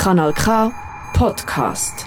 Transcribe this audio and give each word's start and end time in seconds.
Kanal 0.00 0.32
K 0.32 0.72
Podcast. 1.12 2.06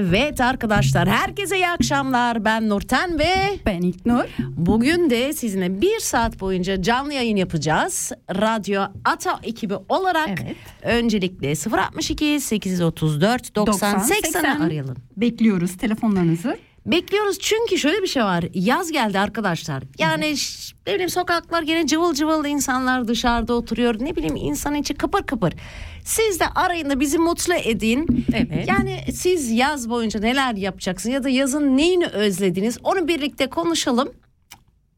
Evet 0.00 0.40
arkadaşlar 0.40 1.08
herkese 1.08 1.56
iyi 1.56 1.68
akşamlar. 1.68 2.44
Ben 2.44 2.68
Nurten 2.68 3.18
ve 3.18 3.34
Ben 3.66 3.80
İlknur. 3.82 4.24
bugün 4.56 5.10
de 5.10 5.32
sizinle 5.32 5.80
bir 5.80 5.98
saat 6.00 6.40
boyunca 6.40 6.82
canlı 6.82 7.12
yayın 7.12 7.36
yapacağız. 7.36 8.12
Radyo 8.30 8.82
Ata 9.04 9.40
ekibi 9.42 9.74
olarak 9.88 10.28
Evet. 10.42 10.56
öncelikle 10.82 11.52
062 11.76 12.40
834 12.40 13.54
90 13.56 13.98
80'i 13.98 14.64
arayalım. 14.64 14.96
Bekliyoruz 15.16 15.76
telefonlarınızı. 15.76 16.58
Bekliyoruz 16.86 17.38
çünkü 17.38 17.78
şöyle 17.78 18.02
bir 18.02 18.06
şey 18.06 18.22
var. 18.22 18.44
Yaz 18.54 18.92
geldi 18.92 19.18
arkadaşlar. 19.18 19.82
Yani 19.98 20.34
ne 20.86 20.94
bileyim 20.94 21.10
sokaklar 21.10 21.62
gene 21.62 21.86
cıvıl 21.86 22.14
cıvıl 22.14 22.44
insanlar 22.44 23.08
dışarıda 23.08 23.54
oturuyor. 23.54 23.96
Ne 24.00 24.16
bileyim 24.16 24.36
insan 24.36 24.74
içi 24.74 24.94
kıpır 24.94 25.22
kıpır. 25.22 25.54
Siz 26.04 26.40
de 26.40 26.44
arayın 26.54 26.90
da 26.90 27.00
bizi 27.00 27.18
mutlu 27.18 27.54
edin. 27.54 28.26
Evet. 28.34 28.68
Yani 28.68 29.00
siz 29.12 29.50
yaz 29.50 29.90
boyunca 29.90 30.20
neler 30.20 30.54
yapacaksınız 30.54 31.14
ya 31.14 31.24
da 31.24 31.28
yazın 31.28 31.76
neyini 31.76 32.06
özlediniz 32.06 32.78
onu 32.82 33.08
birlikte 33.08 33.50
konuşalım. 33.50 34.12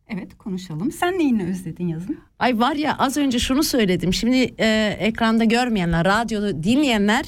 Evet 0.08 0.38
konuşalım. 0.38 0.92
Sen 0.92 1.18
neyini 1.18 1.44
özledin 1.44 1.88
yazın? 1.88 2.18
Ay 2.38 2.58
var 2.60 2.74
ya 2.74 2.96
az 2.98 3.16
önce 3.16 3.38
şunu 3.38 3.62
söyledim. 3.62 4.14
Şimdi 4.14 4.54
e, 4.58 4.96
ekranda 5.00 5.44
görmeyenler, 5.44 6.04
radyoda 6.04 6.62
dinleyenler 6.62 7.24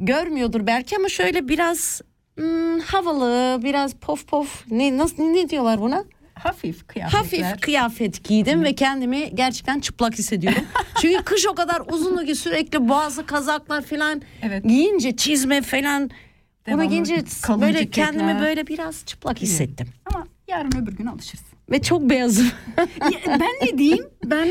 görmüyordur 0.00 0.66
belki 0.66 0.96
ama 0.96 1.08
şöyle 1.08 1.48
biraz 1.48 2.00
hmm, 2.36 2.78
havalı, 2.80 3.60
biraz 3.64 3.94
pof 3.94 4.26
pof 4.26 4.64
ne 4.70 4.96
nasıl 4.98 5.22
ne 5.22 5.48
diyorlar 5.48 5.80
buna? 5.80 6.04
Hafif 6.34 6.86
kıyafetler. 6.86 7.42
Hafif 7.42 7.60
kıyafet 7.60 8.24
giydim 8.24 8.64
ve 8.64 8.74
kendimi 8.74 9.34
gerçekten 9.34 9.80
çıplak 9.80 10.14
hissediyorum. 10.18 10.62
Çünkü 11.00 11.24
kış 11.24 11.46
o 11.46 11.54
kadar 11.54 11.82
uzun 11.92 12.26
ki 12.26 12.34
sürekli 12.34 12.88
boğazı 12.88 13.26
kazaklar 13.26 13.82
falan 13.82 14.22
Evet. 14.42 14.64
giyince 14.64 15.16
çizme 15.16 15.62
falan 15.62 16.02
bunu 16.02 16.10
Devamlı 16.66 16.84
giyince 16.84 17.24
kalın 17.42 17.60
böyle 17.60 17.78
ceketler. 17.78 18.06
kendimi 18.06 18.40
böyle 18.40 18.66
biraz 18.66 19.04
çıplak 19.06 19.38
hissettim. 19.42 19.86
Ama 20.06 20.26
yarın 20.48 20.72
öbür 20.82 20.92
gün 20.96 21.06
alışırsın. 21.06 21.46
Ve 21.70 21.82
çok 21.82 22.10
beyazım. 22.10 22.46
Ya, 23.02 23.38
ben 23.40 23.68
ne 23.68 23.78
diyeyim? 23.78 24.04
Ben 24.24 24.48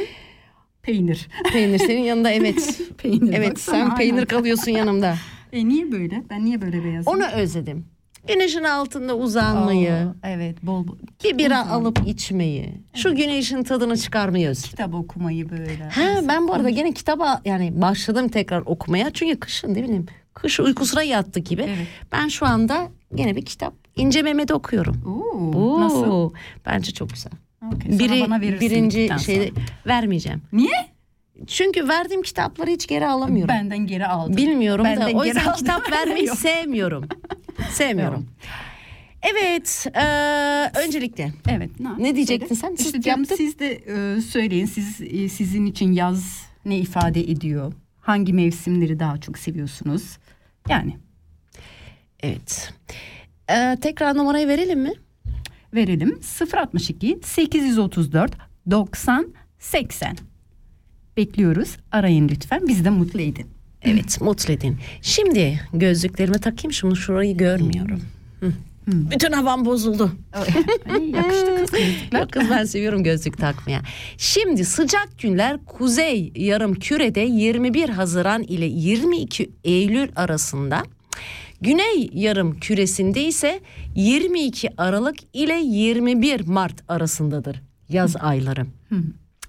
peynir. 0.83 1.27
peynir 1.53 1.77
senin 1.79 2.01
yanında 2.01 2.29
evet. 2.31 2.79
Peynir, 2.97 3.33
Evet 3.33 3.49
baksana, 3.51 3.75
sen 3.87 3.95
peynir 3.95 4.13
aynen. 4.13 4.25
kalıyorsun 4.25 4.71
yanımda. 4.71 5.15
E 5.55 5.67
niye 5.67 5.91
böyle? 5.91 6.23
Ben 6.29 6.45
niye 6.45 6.61
böyle 6.61 6.83
beyazım? 6.83 7.13
Onu 7.13 7.25
özledim. 7.27 7.85
Güneşin 8.27 8.63
altında 8.63 9.15
uzanmayı, 9.17 9.91
Aa, 9.93 10.13
evet 10.23 10.65
bol 10.65 10.87
bol. 10.87 10.97
bir 11.23 11.37
bira 11.37 11.61
Uzan. 11.63 11.71
alıp 11.71 11.99
içmeyi, 12.07 12.69
şu 12.95 13.15
güneşin 13.15 13.63
tadını 13.63 13.97
çıkarmayı 13.97 14.47
özledim. 14.49 14.69
Kitap 14.69 14.93
okumayı 14.93 15.49
böyle. 15.49 15.83
Ha 15.89 16.21
ben 16.27 16.47
bu 16.47 16.53
arada 16.53 16.69
gene 16.69 16.91
kitaba 16.93 17.41
yani 17.45 17.81
başladım 17.81 18.27
tekrar 18.29 18.63
okumaya. 18.65 19.09
Çünkü 19.13 19.39
kışın 19.39 19.73
ne 19.73 19.83
bileyim 19.83 20.05
kış 20.33 20.59
uykusuna 20.59 21.03
yattı 21.03 21.39
gibi. 21.39 21.61
Evet. 21.61 21.87
Ben 22.11 22.27
şu 22.27 22.45
anda 22.45 22.87
gene 23.15 23.35
bir 23.35 23.45
kitap 23.45 23.73
İnce 23.95 24.21
Mehmet'i 24.21 24.53
okuyorum. 24.53 25.01
Oo, 25.07 25.57
Oo, 25.59 25.81
nasıl? 25.81 26.33
Bence 26.65 26.91
çok 26.91 27.09
güzel. 27.09 27.31
Sonra 27.59 27.99
Biri 27.99 28.21
bana 28.21 28.41
birinci 28.41 29.07
sonra. 29.19 29.45
vermeyeceğim. 29.87 30.41
Niye? 30.53 30.94
Çünkü 31.47 31.87
verdiğim 31.87 32.21
kitapları 32.21 32.71
hiç 32.71 32.87
geri 32.87 33.07
alamıyorum. 33.07 33.55
Benden 33.55 33.77
geri 33.87 34.05
aldım. 34.07 34.37
Bilmiyorum 34.37 34.85
Benden 34.85 35.13
da 35.13 35.17
o 35.17 35.25
yüzden 35.25 35.41
aldım. 35.45 35.53
kitap 35.57 35.91
vermeyi 35.91 36.27
sevmiyorum. 36.37 37.09
Sevmiyorum. 37.71 38.25
Evet, 39.21 39.87
eee, 39.95 40.71
öncelikle 40.85 41.33
Evet. 41.49 41.69
Ne 41.97 42.15
diyecektin 42.15 42.55
sen? 42.55 42.71
İşte 42.71 42.83
Siz 42.83 43.03
diyorum, 43.03 43.21
yaptın. 43.21 43.35
siz 43.35 43.59
de 43.59 43.71
e, 44.17 44.21
söyleyin. 44.21 44.65
Siz 44.65 45.01
e, 45.01 45.29
sizin 45.29 45.65
için 45.65 45.91
yaz 45.91 46.41
ne 46.65 46.77
ifade 46.77 47.21
ediyor? 47.21 47.73
Hangi 48.01 48.33
mevsimleri 48.33 48.99
daha 48.99 49.17
çok 49.17 49.37
seviyorsunuz? 49.37 50.17
Yani 50.69 50.97
evet. 52.19 52.73
Eee, 53.49 53.77
tekrar 53.81 54.17
numarayı 54.17 54.47
verelim 54.47 54.79
mi? 54.79 54.93
verelim. 55.73 56.19
062 56.53 57.19
834 57.23 58.31
90 58.71 59.33
80. 59.59 60.17
Bekliyoruz. 61.17 61.77
Arayın 61.91 62.29
lütfen. 62.29 62.67
Bizi 62.67 62.85
de 62.85 62.89
mutlu 62.89 63.21
edin. 63.21 63.47
Evet, 63.81 64.21
mutlu 64.21 64.53
edin. 64.53 64.77
Şimdi 65.01 65.59
gözlüklerimi 65.73 66.39
takayım. 66.39 66.73
Şimdi 66.73 66.95
şurayı 66.95 67.37
görmüyorum. 67.37 68.01
Hı. 68.39 68.51
Bütün 68.87 69.31
havam 69.31 69.65
bozuldu. 69.65 70.11
Ay, 70.33 71.09
yakıştı 71.09 71.55
kız. 71.55 71.79
Yok 72.13 72.31
kız 72.31 72.43
ben 72.49 72.63
seviyorum 72.63 73.03
gözlük 73.03 73.37
takmaya. 73.37 73.81
Şimdi 74.17 74.65
sıcak 74.65 75.09
günler 75.19 75.65
kuzey 75.65 76.31
yarım 76.35 76.75
kürede 76.75 77.19
21 77.19 77.89
Haziran 77.89 78.43
ile 78.43 78.65
22 78.65 79.51
Eylül 79.63 80.09
arasında. 80.15 80.83
Güney 81.61 82.09
yarım 82.13 82.59
küresinde 82.59 83.23
ise 83.23 83.59
22 83.95 84.69
Aralık 84.77 85.15
ile 85.33 85.61
21 85.63 86.47
Mart 86.47 86.83
arasındadır 86.87 87.61
yaz 87.89 88.15
ayları. 88.15 88.65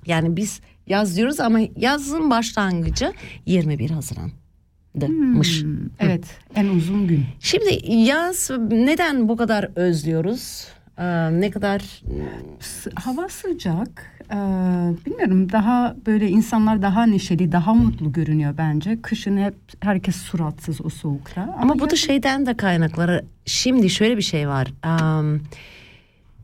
Yani 0.07 0.37
biz 0.37 0.61
yaz 0.87 1.17
diyoruz 1.17 1.41
ama 1.41 1.59
yazın 1.77 2.31
başlangıcı 2.31 3.13
21 3.47 3.91
Haziran'mış. 3.91 5.63
Hmm, 5.63 5.77
evet. 6.01 6.25
En 6.55 6.67
uzun 6.67 7.07
gün. 7.07 7.25
Şimdi 7.41 7.81
yaz 7.93 8.51
neden 8.71 9.29
bu 9.29 9.37
kadar 9.37 9.69
özlüyoruz? 9.77 10.67
Ee, 10.99 11.41
ne 11.41 11.51
kadar 11.51 12.03
Hava 12.95 13.29
sıcak. 13.29 14.17
Ee, 14.31 14.35
bilmiyorum 15.07 15.53
daha 15.53 15.97
böyle 16.07 16.29
insanlar 16.29 16.83
daha 16.83 17.07
neşeli, 17.07 17.53
daha 17.53 17.75
mutlu 17.75 18.13
görünüyor 18.13 18.55
bence. 18.59 19.03
Kışın 19.03 19.37
hep 19.39 19.55
herkes 19.81 20.17
suratsız 20.17 20.85
o 20.85 20.89
soğukta. 20.89 21.43
Ama, 21.43 21.57
Ama 21.59 21.75
bu 21.75 21.81
da 21.81 21.85
yazın- 21.85 21.97
şeyden 21.97 22.47
de 22.47 22.57
kaynakları. 22.57 23.25
Şimdi 23.45 23.91
şöyle 23.91 24.17
bir 24.17 24.23
şey 24.23 24.49
var. 24.49 24.69
Am, 24.83 25.41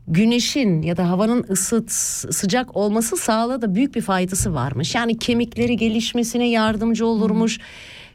güneşin 0.07 0.81
ya 0.81 0.97
da 0.97 1.09
havanın 1.09 1.45
ısıt 1.49 1.91
sıcak 1.91 2.75
olması 2.75 3.17
sağlığa 3.17 3.61
da 3.61 3.75
büyük 3.75 3.95
bir 3.95 4.01
faydası 4.01 4.53
varmış. 4.53 4.95
Yani 4.95 5.17
kemikleri 5.19 5.77
gelişmesine 5.77 6.49
yardımcı 6.49 7.05
olurmuş. 7.05 7.59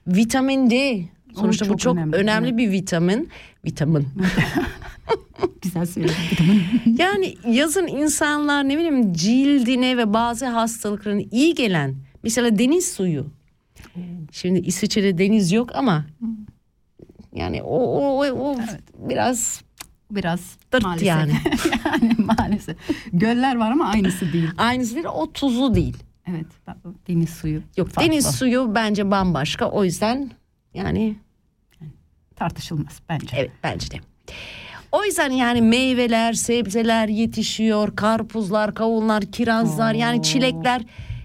Vitamin 0.06 0.70
D 0.70 1.05
sonuçta 1.35 1.64
bu 1.64 1.69
çok 1.69 1.81
çok 1.81 1.96
önemli, 1.96 2.17
önemli, 2.17 2.49
evet. 2.49 2.58
bir 2.58 2.70
vitamin. 2.70 3.29
Vitamin. 3.64 4.08
güzel 5.62 5.87
söyledin. 5.87 6.14
vitamin. 6.31 6.62
yani 6.99 7.35
yazın 7.46 7.87
insanlar 7.87 8.69
ne 8.69 8.76
bileyim 8.79 9.12
cildine 9.12 9.96
ve 9.96 10.12
bazı 10.12 10.46
hastalıklarına 10.46 11.23
iyi 11.31 11.55
gelen 11.55 11.94
mesela 12.23 12.58
deniz 12.58 12.93
suyu. 12.93 13.26
Şimdi 14.32 14.58
İsviçre'de 14.58 15.19
deniz 15.19 15.52
yok 15.52 15.70
ama 15.75 16.06
yani 17.34 17.62
o, 17.62 17.76
o, 17.76 18.25
o, 18.25 18.50
o 18.50 18.56
biraz 18.99 19.62
Biraz 20.10 20.40
Dırt 20.72 20.82
maalesef. 20.82 21.06
yani. 21.08 21.32
yani 21.84 22.14
maalesef. 22.19 22.76
Göller 23.12 23.56
var 23.56 23.70
ama 23.70 23.84
aynısı 23.84 24.32
değil. 24.32 24.50
aynısı 24.58 24.94
değil 24.94 25.06
o 25.14 25.32
tuzlu 25.32 25.75
değil. 25.75 25.96
Evet. 26.26 26.46
Deniz 27.08 27.31
suyu. 27.31 27.62
Yok 27.76 27.88
farklı. 27.88 28.10
deniz 28.12 28.26
suyu 28.26 28.75
bence 28.75 29.10
bambaşka 29.10 29.70
o 29.70 29.84
yüzden 29.84 30.31
yani 30.75 31.16
tartışılmaz 32.37 33.00
bence. 33.08 33.37
evet 33.37 33.50
bence 33.62 33.90
de. 33.90 33.96
O 34.93 35.05
yüzden 35.05 35.31
yani 35.31 35.62
meyveler, 35.62 36.32
sebzeler 36.32 37.08
yetişiyor, 37.08 37.96
karpuzlar, 37.96 38.75
kavunlar, 38.75 39.25
kirazlar 39.25 39.94
yani 39.94 40.22
çilekler. 40.22 40.82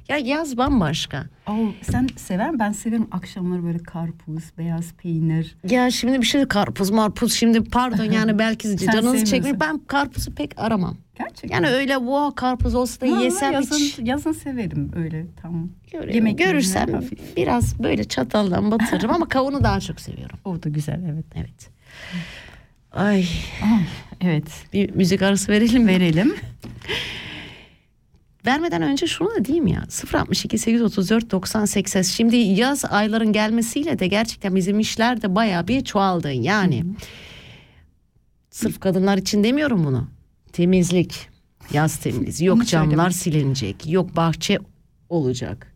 Ya 0.10 0.18
yaz 0.18 0.58
bambaşka. 0.58 1.26
Oo, 1.48 1.54
sen 1.82 2.08
sever 2.16 2.60
Ben 2.60 2.72
severim 2.72 3.08
akşamları 3.12 3.64
böyle 3.64 3.78
karpuz, 3.78 4.44
beyaz 4.58 4.94
peynir. 4.94 5.56
Ya 5.70 5.92
şimdi 5.92 6.22
bir 6.22 6.26
şey 6.26 6.46
karpuz 6.46 6.90
marpuz 6.90 7.34
şimdi 7.34 7.64
pardon 7.64 8.04
yani 8.04 8.40
belki 8.40 8.78
canınızı 8.78 9.26
çekmiyor. 9.26 9.60
Ben 9.60 9.80
karpuzu 9.88 10.36
pek 10.36 10.54
aramam. 10.60 10.98
Gerçekten. 11.18 11.56
Yani 11.56 11.68
öyle 11.76 11.94
wow 11.94 12.36
karpuz 12.36 12.76
olsa 12.76 13.02
da 13.08 13.18
Ha, 13.18 13.22
yesem 13.22 13.54
yazın, 13.54 13.76
hiç. 13.76 14.00
yazın 14.00 14.32
severim 14.32 14.92
öyle 14.96 15.26
tam. 15.42 15.70
Görüyorum. 15.92 16.14
Yemek 16.16 16.38
Görürsem 16.38 16.94
hafif. 16.94 17.38
biraz 17.38 17.84
böyle 17.84 18.04
çataldan 18.04 18.72
batırırım 18.72 19.12
ama 19.12 19.28
kavunu 19.28 19.64
daha 19.64 19.80
çok 19.80 20.00
seviyorum. 20.02 20.40
O 20.46 20.64
da 20.64 20.70
güzel 20.70 21.02
evet. 21.14 21.26
Evet. 21.36 21.70
Ay 22.92 23.26
Evet. 24.22 24.48
bir 24.74 24.96
müzik 24.96 25.22
arası 25.22 25.52
verelim 25.52 25.84
mi? 25.84 25.88
Verelim. 25.92 26.36
Vermeden 28.46 28.82
önce 28.82 29.08
şunu 29.08 29.30
da 29.36 29.46
diyeyim 29.46 29.68
ya 29.68 29.84
062 30.14 30.58
834 30.58 31.32
90 31.32 31.66
80 31.66 32.02
şimdi 32.02 32.36
yaz 32.36 32.86
ayların 32.86 33.34
gelmesiyle 33.34 34.00
de 34.00 34.08
gerçekten 34.08 34.56
bizim 34.56 34.80
işler 34.80 35.22
de 35.22 35.36
bayağı 35.36 35.68
bir 35.68 35.84
çoğaldı 35.84 36.32
yani. 36.32 36.84
Sırf 38.50 38.80
kadınlar 38.80 39.18
için 39.18 39.44
demiyorum 39.44 39.84
bunu. 39.86 40.08
Temizlik, 40.54 41.30
yaz 41.74 41.98
temizliği, 41.98 42.48
yok 42.48 42.68
camlar 42.68 43.10
söylemek. 43.10 43.14
silinecek, 43.16 43.92
yok 43.92 44.16
bahçe 44.16 44.60
olacak. 45.10 45.76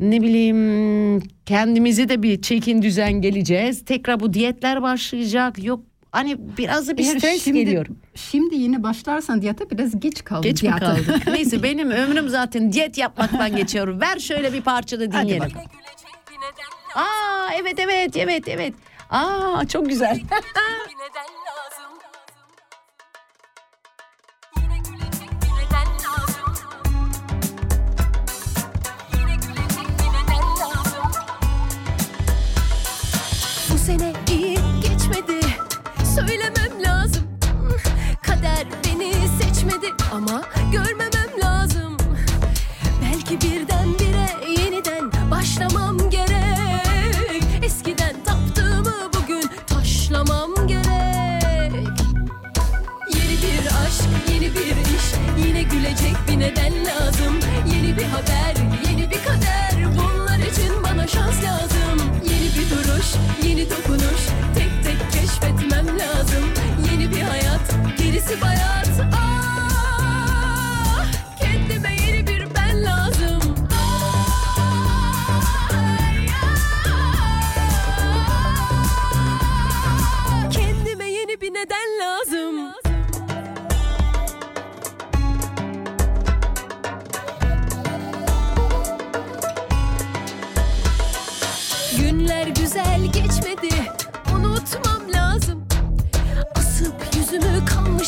Ne 0.00 0.22
bileyim 0.22 1.22
kendimize 1.46 2.08
de 2.08 2.22
bir 2.22 2.42
çekin 2.42 2.82
düzen 2.82 3.12
geleceğiz. 3.12 3.84
Tekrar 3.84 4.20
bu 4.20 4.34
diyetler 4.34 4.82
başlayacak. 4.82 5.64
Yok 5.64 5.84
hani 6.12 6.36
biraz 6.58 6.88
da 6.88 6.98
bir 6.98 7.04
Eğer 7.04 7.18
stres 7.18 7.44
şimdi, 7.44 7.64
geliyor. 7.64 7.86
Şimdi 8.14 8.56
yeni 8.56 8.82
başlarsan 8.82 9.42
diyete 9.42 9.70
biraz 9.70 10.00
geç 10.00 10.24
kaldın. 10.24 10.42
Geç 10.42 10.62
mi 10.62 10.68
diyete. 10.68 10.84
kaldık? 10.84 11.26
Neyse 11.32 11.62
benim 11.62 11.90
ömrüm 11.90 12.28
zaten 12.28 12.72
diyet 12.72 12.98
yapmaktan 12.98 13.56
geçiyor. 13.56 14.00
Ver 14.00 14.18
şöyle 14.18 14.52
bir 14.52 14.62
parça 14.62 15.00
da 15.00 15.12
dinleyelim. 15.12 15.50
Aa 16.94 17.50
evet 17.60 17.78
evet 17.78 18.16
evet 18.16 18.48
evet. 18.48 18.74
Aa 19.10 19.64
çok 19.68 19.88
güzel. 19.88 20.20
Söylemem 36.14 36.82
lazım. 36.84 37.22
Kader 38.22 38.66
beni 38.84 39.12
seçmedi 39.40 39.86
Ama 40.12 40.42
görmemem 40.72 41.40
lazım. 41.42 41.96
Belki 43.02 43.40
birdenbire 43.40 44.60
yeniden 44.60 45.12
başlamam 45.30 46.10
gerek. 46.10 47.42
Eskiden 47.62 48.14
taptığımı 48.24 48.94
bugün 49.14 49.50
taşlamam 49.66 50.66
gerek. 50.66 51.88
Yeni 53.14 53.36
bir 53.42 53.66
aşk, 53.66 54.04
yeni 54.32 54.54
bir 54.54 54.76
iş 54.96 55.06
Yine 55.46 55.62
gülecek 55.62 56.16
bir 56.28 56.38
neden 56.38 56.72
lazım. 56.84 57.40
Yeni 57.74 57.96
bir 57.96 58.04
haber, 58.04 58.54
yeni 58.90 59.10
bir 59.10 59.24
kader 59.24 59.96
Bunlar 59.96 60.38
için 60.38 60.82
bana 60.84 61.06
şans 61.06 61.44
lazım. 61.44 62.10
Yeni 62.24 62.48
bir 62.56 62.70
duruş, 62.70 63.06
yeni 63.44 63.70
dokunuş 63.70 64.22
Tek 64.54 64.71
lazım. 66.02 66.44
Yeni 66.92 67.10
bir 67.10 67.22
hayat, 67.22 67.60
gerisi 67.98 68.40
bayat. 68.40 68.88
Ah, 69.14 71.06
kendime 71.40 71.94
yeni 71.94 72.26
bir 72.26 72.54
ben 72.54 72.84
lazım. 72.84 73.56
Kendime 80.50 81.10
yeni 81.10 81.40
bir 81.40 81.50
neden 81.54 81.88
lazım. 82.00 82.72
Günler 91.98 92.46
güzel 92.46 93.04
geçmedi, 93.06 93.31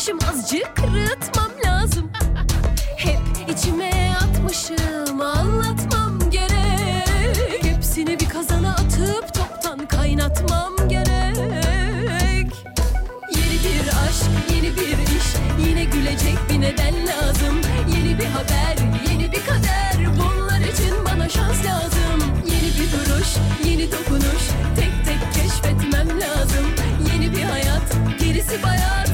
kalmışım 0.05 0.29
azıcık 0.29 0.75
kırıtmam 0.75 1.51
lazım. 1.65 2.11
Hep 2.97 3.19
içime 3.49 4.15
atmışım 4.21 5.21
anlatmam 5.21 6.29
gerek. 6.31 7.63
Hepsini 7.63 8.19
bir 8.19 8.29
kazana 8.29 8.71
atıp 8.71 9.33
toptan 9.33 9.87
kaynatmam 9.87 10.75
gerek. 10.89 12.51
Yeni 13.35 13.57
bir 13.63 13.87
aşk, 13.87 14.25
yeni 14.53 14.75
bir 14.75 15.17
iş 15.17 15.25
Yine 15.67 15.83
gülecek 15.83 16.37
bir 16.49 16.61
neden 16.61 17.07
lazım. 17.07 17.61
Yeni 17.95 18.19
bir 18.19 18.25
haber, 18.25 18.77
yeni 19.09 19.31
bir 19.31 19.45
kader 19.45 20.07
Bunlar 20.19 20.59
için 20.59 21.05
bana 21.05 21.29
şans 21.29 21.65
lazım. 21.65 22.21
Yeni 22.45 22.71
bir 22.79 22.91
duruş, 22.91 23.27
yeni 23.65 23.91
dokunuş 23.91 24.43
Tek 24.75 25.05
tek 25.05 25.33
keşfetmem 25.33 26.21
lazım. 26.21 26.65
Yeni 27.13 27.35
bir 27.35 27.43
hayat, 27.43 27.95
gerisi 28.19 28.63
bayat 28.63 29.04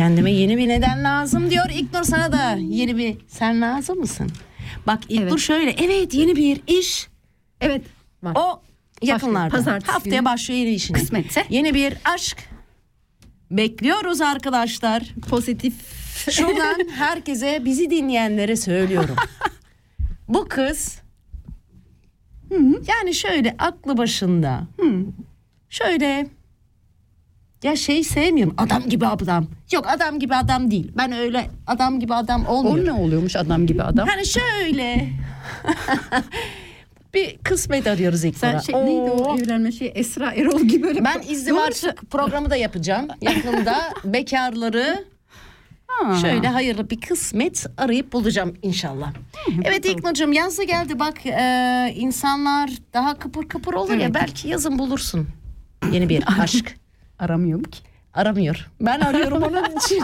Kendime 0.00 0.30
yeni 0.32 0.56
bir 0.58 0.68
neden 0.68 1.04
lazım 1.04 1.50
diyor. 1.50 1.70
İlknur 1.70 2.02
sana 2.02 2.32
da 2.32 2.56
yeni 2.60 2.96
bir 2.96 3.16
sen 3.28 3.60
lazım 3.60 3.98
mısın? 3.98 4.30
Bak 4.86 5.00
İlknur 5.08 5.28
Evet. 5.28 5.38
şöyle 5.38 5.70
evet 5.70 6.14
yeni 6.14 6.36
bir 6.36 6.60
iş 6.66 7.08
Evet. 7.60 7.82
Var. 8.22 8.32
o 8.36 8.62
yakınlarda 9.02 9.56
Pazartesi 9.56 9.92
haftaya 9.92 10.16
günü. 10.16 10.24
başlıyor 10.24 10.60
yeni 10.60 10.70
işine. 10.70 10.98
Kısmetse. 10.98 11.44
Yeni 11.50 11.74
bir 11.74 11.94
aşk 12.14 12.38
bekliyoruz 13.50 14.20
arkadaşlar. 14.20 15.02
Pozitif. 15.30 15.74
Şuradan 16.30 16.88
herkese 16.94 17.62
bizi 17.64 17.90
dinleyenlere 17.90 18.56
söylüyorum. 18.56 19.16
Bu 20.28 20.48
kız 20.48 20.98
yani 22.88 23.14
şöyle 23.14 23.54
aklı 23.58 23.96
başında 23.96 24.62
şöyle 25.70 26.26
ya 27.62 27.76
şey 27.76 28.04
sevmiyorum 28.04 28.54
adam 28.58 28.88
gibi 28.88 29.06
adam. 29.06 29.46
Yok 29.72 29.84
adam 29.88 30.18
gibi 30.18 30.34
adam 30.34 30.70
değil. 30.70 30.92
Ben 30.96 31.12
öyle 31.12 31.50
adam 31.66 32.00
gibi 32.00 32.14
adam 32.14 32.44
O 32.46 32.52
olmuyorum. 32.52 32.84
ne 32.84 32.92
oluyormuş 32.92 33.36
adam 33.36 33.66
gibi 33.66 33.82
adam? 33.82 34.08
Hani 34.08 34.26
şöyle 34.26 35.08
bir 37.14 37.36
kısmet 37.38 37.86
arıyoruz 37.86 38.24
ilk 38.24 38.36
Sen 38.38 38.58
şey, 38.58 38.74
neydi 38.74 39.10
o 39.10 39.38
evlenme 39.38 39.72
şey 39.72 39.92
Esra 39.94 40.32
Erol 40.32 40.60
gibi 40.60 40.82
böyle. 40.82 41.04
Ben 41.04 41.22
izdivaç 41.28 41.84
programı 42.10 42.50
da 42.50 42.56
yapacağım. 42.56 43.08
Yakında 43.20 43.76
bekarları 44.04 45.04
Ha. 45.86 46.16
şöyle 46.20 46.48
hayırlı 46.48 46.90
bir 46.90 47.00
kısmet 47.00 47.66
arayıp 47.78 48.12
bulacağım 48.12 48.54
inşallah. 48.62 49.12
Evet 49.64 49.86
İlknur'cum 49.86 50.32
yaz 50.32 50.58
da 50.58 50.62
geldi 50.62 50.98
bak 50.98 51.26
e, 51.26 51.92
insanlar 51.96 52.70
daha 52.94 53.18
kıpır 53.18 53.48
kıpır 53.48 53.74
olur 53.74 53.92
ya 53.94 54.00
Evet. 54.00 54.14
belki 54.14 54.48
yazın 54.48 54.78
bulursun 54.78 55.28
yeni 55.92 56.08
bir 56.08 56.24
aşk. 56.42 56.79
Aramıyorum 57.20 57.64
ki. 57.64 57.78
Aramıyor. 58.14 58.70
Ben 58.80 59.00
arıyorum 59.00 59.42
onun 59.42 59.76
için. 59.76 60.02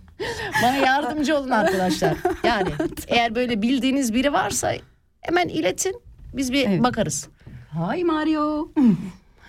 Bana 0.62 0.76
yardımcı 0.76 1.36
olun 1.38 1.50
arkadaşlar. 1.50 2.14
Yani 2.44 2.68
eğer 3.08 3.34
böyle 3.34 3.62
bildiğiniz 3.62 4.14
biri 4.14 4.32
varsa 4.32 4.72
hemen 5.20 5.48
iletin. 5.48 6.00
Biz 6.34 6.52
bir 6.52 6.66
Evet. 6.68 6.82
bakarız. 6.82 7.28
Hay 7.70 8.04
Mario. 8.04 8.68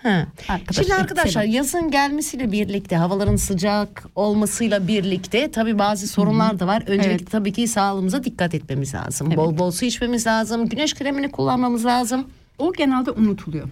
Ha. 0.02 0.26
Arkadaşlar, 0.48 0.82
Şimdi 0.84 0.94
arkadaşlar 0.94 1.42
selam. 1.42 1.54
yazın 1.54 1.90
gelmesiyle 1.90 2.52
birlikte 2.52 2.96
havaların 2.96 3.36
sıcak 3.36 4.04
olmasıyla 4.14 4.88
birlikte 4.88 5.50
tabii 5.50 5.78
bazı 5.78 6.08
sorunlar 6.08 6.60
da 6.60 6.66
var. 6.66 6.82
Öncelikle 6.86 7.10
Evet. 7.10 7.30
tabii 7.30 7.52
ki 7.52 7.68
sağlığımıza 7.68 8.24
dikkat 8.24 8.54
etmemiz 8.54 8.94
lazım. 8.94 9.26
Evet. 9.26 9.36
Bol 9.38 9.58
bol 9.58 9.70
su 9.70 9.84
içmemiz 9.84 10.26
lazım. 10.26 10.68
Güneş 10.68 10.94
kremini 10.94 11.30
kullanmamız 11.30 11.84
lazım. 11.86 12.26
O 12.58 12.72
genelde 12.72 13.10
unutuluyor. 13.10 13.68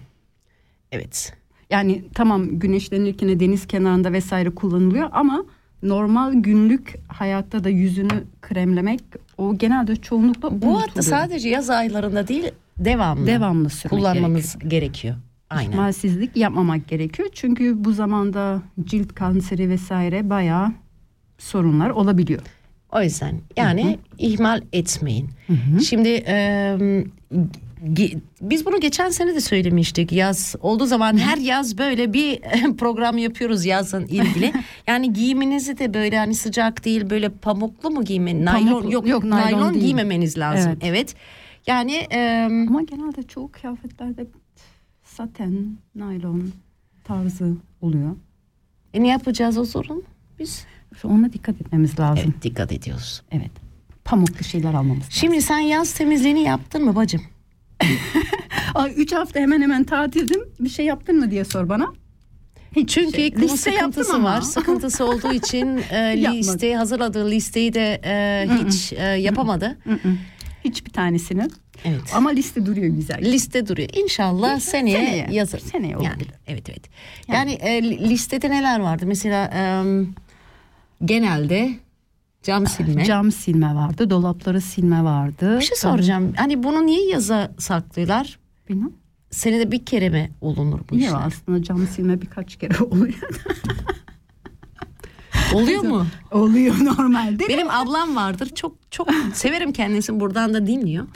Evet. 0.91 1.33
Yani 1.69 2.03
tamam 2.13 2.59
güneşlenirken 2.59 3.39
deniz 3.39 3.67
kenarında 3.67 4.13
vesaire 4.13 4.49
kullanılıyor 4.49 5.09
ama 5.11 5.45
normal 5.83 6.33
günlük 6.33 6.95
hayatta 7.07 7.63
da 7.63 7.69
yüzünü 7.69 8.23
kremlemek 8.41 9.01
o 9.37 9.57
genelde 9.57 9.95
çoğunlukla 9.95 10.61
Bu 10.61 10.81
hatta 10.81 11.01
sadece 11.01 11.49
yaz 11.49 11.69
aylarında 11.69 12.27
değil 12.27 12.51
devamlı, 12.77 13.27
devamlı 13.27 13.69
kullanmamız 13.89 14.59
gerekiyor. 14.67 15.15
Aynen. 15.49 15.71
İhmalsizlik 15.71 16.37
yapmamak 16.37 16.87
gerekiyor. 16.87 17.29
Çünkü 17.31 17.85
bu 17.85 17.91
zamanda 17.93 18.61
cilt 18.83 19.15
kanseri 19.15 19.69
vesaire 19.69 20.29
bayağı 20.29 20.71
sorunlar 21.37 21.89
olabiliyor. 21.89 22.41
O 22.91 23.01
yüzden 23.01 23.41
yani 23.57 23.99
ihmal 24.17 24.61
etmeyin. 24.73 25.29
Şimdi 25.87 26.23
e, 26.27 26.77
biz 28.41 28.65
bunu 28.65 28.79
geçen 28.79 29.09
sene 29.09 29.35
de 29.35 29.41
söylemiştik. 29.41 30.11
Yaz 30.11 30.55
olduğu 30.61 30.85
zaman 30.85 31.17
her 31.17 31.37
yaz 31.37 31.77
böyle 31.77 32.13
bir 32.13 32.41
program 32.77 33.17
yapıyoruz 33.17 33.65
yazın 33.65 34.05
ilgili. 34.05 34.53
yani 34.87 35.13
giyiminizi 35.13 35.77
de 35.79 35.93
böyle 35.93 36.17
hani 36.17 36.35
sıcak 36.35 36.85
değil 36.85 37.09
böyle 37.09 37.29
pamuklu 37.29 37.91
mu 37.91 38.05
giyme? 38.05 38.45
Naylon 38.45 38.67
Pamuklu, 38.67 38.91
yok, 38.93 39.07
yok, 39.07 39.23
naylon 39.23 39.59
naylon 39.59 39.73
değil. 39.73 39.85
giymemeniz 39.85 40.37
lazım. 40.37 40.71
Evet. 40.71 40.83
Evet. 40.83 41.15
Yani 41.67 41.93
e, 42.11 42.47
Ama 42.69 42.81
genelde 42.81 43.23
çoğu 43.23 43.51
kıyafetlerde 43.51 44.27
saten, 45.03 45.77
naylon 45.95 46.51
tarzı 47.03 47.53
oluyor. 47.81 48.15
e, 48.93 49.03
ne 49.03 49.07
yapacağız 49.07 49.57
o 49.57 49.65
sorun? 49.65 50.03
Biz 50.39 50.65
Ona 51.05 51.33
dikkat 51.33 51.61
etmemiz 51.61 51.99
lazım. 51.99 52.23
evet, 52.25 52.43
dikkat 52.43 52.71
ediyoruz. 52.71 53.21
Evet. 53.31 53.51
Pamuklu 54.05 54.43
şeyler 54.43 54.69
almamız 54.69 54.97
lazım. 54.97 55.11
Şimdi 55.11 55.41
sen 55.41 55.59
yaz 55.59 55.93
temizliğini 55.93 56.41
yaptın 56.43 56.85
mı 56.85 56.95
bacım? 56.95 57.21
Ay, 58.75 58.93
üç 58.97 59.13
hafta 59.13 59.39
hemen 59.39 59.61
hemen 59.61 59.83
tatildim. 59.83 60.41
Bir 60.59 60.69
şey 60.69 60.85
yaptın 60.85 61.19
mı 61.19 61.31
diye 61.31 61.45
sor 61.45 61.69
bana. 61.69 61.93
Hiç 62.75 62.89
Çünkü 62.89 63.15
şey, 63.17 63.31
liste 63.31 63.71
yaptım 63.71 63.91
sıkıntısı 63.91 64.15
ama. 64.15 64.29
var. 64.29 64.41
Sıkıntısı 64.41 65.05
olduğu 65.05 65.33
için 65.33 65.77
e, 65.91 66.21
listeyi 66.21 66.75
hazırladığı 66.77 67.31
listeyi 67.31 67.73
de 67.73 68.01
e, 68.05 68.47
hiç 68.65 68.93
e, 68.93 69.03
yapamadı. 69.03 69.77
Hiçbir 70.63 70.91
tanesini. 70.91 71.47
Evet. 71.85 72.01
Ama 72.15 72.29
liste 72.29 72.65
duruyor 72.65 72.87
güzel. 72.87 73.21
Liste 73.21 73.67
duruyor. 73.67 73.89
İnşallah 73.93 74.59
seneye, 74.59 74.97
seneye, 74.97 75.27
yazır. 75.31 75.59
seneye 75.59 75.87
yani, 75.91 75.97
olabilir. 75.97 76.31
evet 76.47 76.69
evet. 76.69 76.89
Yani, 77.27 77.51
e, 77.51 77.83
li- 77.83 78.09
listede 78.09 78.49
neler 78.49 78.79
vardı? 78.79 79.05
Mesela 79.07 79.51
e, 79.53 79.61
genelde 81.05 81.71
cam 82.43 82.67
silme. 82.67 83.05
Cam 83.05 83.31
silme 83.31 83.75
vardı, 83.75 84.09
dolapları 84.09 84.61
silme 84.61 85.03
vardı. 85.03 85.57
Bir 85.59 85.65
şey 85.65 85.77
soracağım. 85.77 86.33
Hani 86.37 86.63
bunu 86.63 86.85
niye 86.85 87.07
yaza 87.09 87.51
saklıyorlar? 87.59 88.39
Bilmem. 88.69 88.91
Senede 89.31 89.71
bir 89.71 89.85
kere 89.85 90.09
mi 90.09 90.31
olunur 90.41 90.79
bu 90.91 90.97
Niye 90.97 91.07
işler? 91.07 91.21
aslında 91.25 91.63
cam 91.63 91.87
silme 91.87 92.21
birkaç 92.21 92.55
kere 92.55 92.83
oluyor. 92.83 93.13
Oluyor 95.53 95.81
mu? 95.83 96.05
oluyor 96.31 96.75
normalde. 96.85 97.49
Benim 97.49 97.69
ablam 97.69 98.15
vardır. 98.15 98.49
Çok 98.55 98.75
çok 98.91 99.09
severim 99.33 99.73
kendisini. 99.73 100.19
Buradan 100.19 100.53
da 100.53 100.67
dinliyor. 100.67 101.07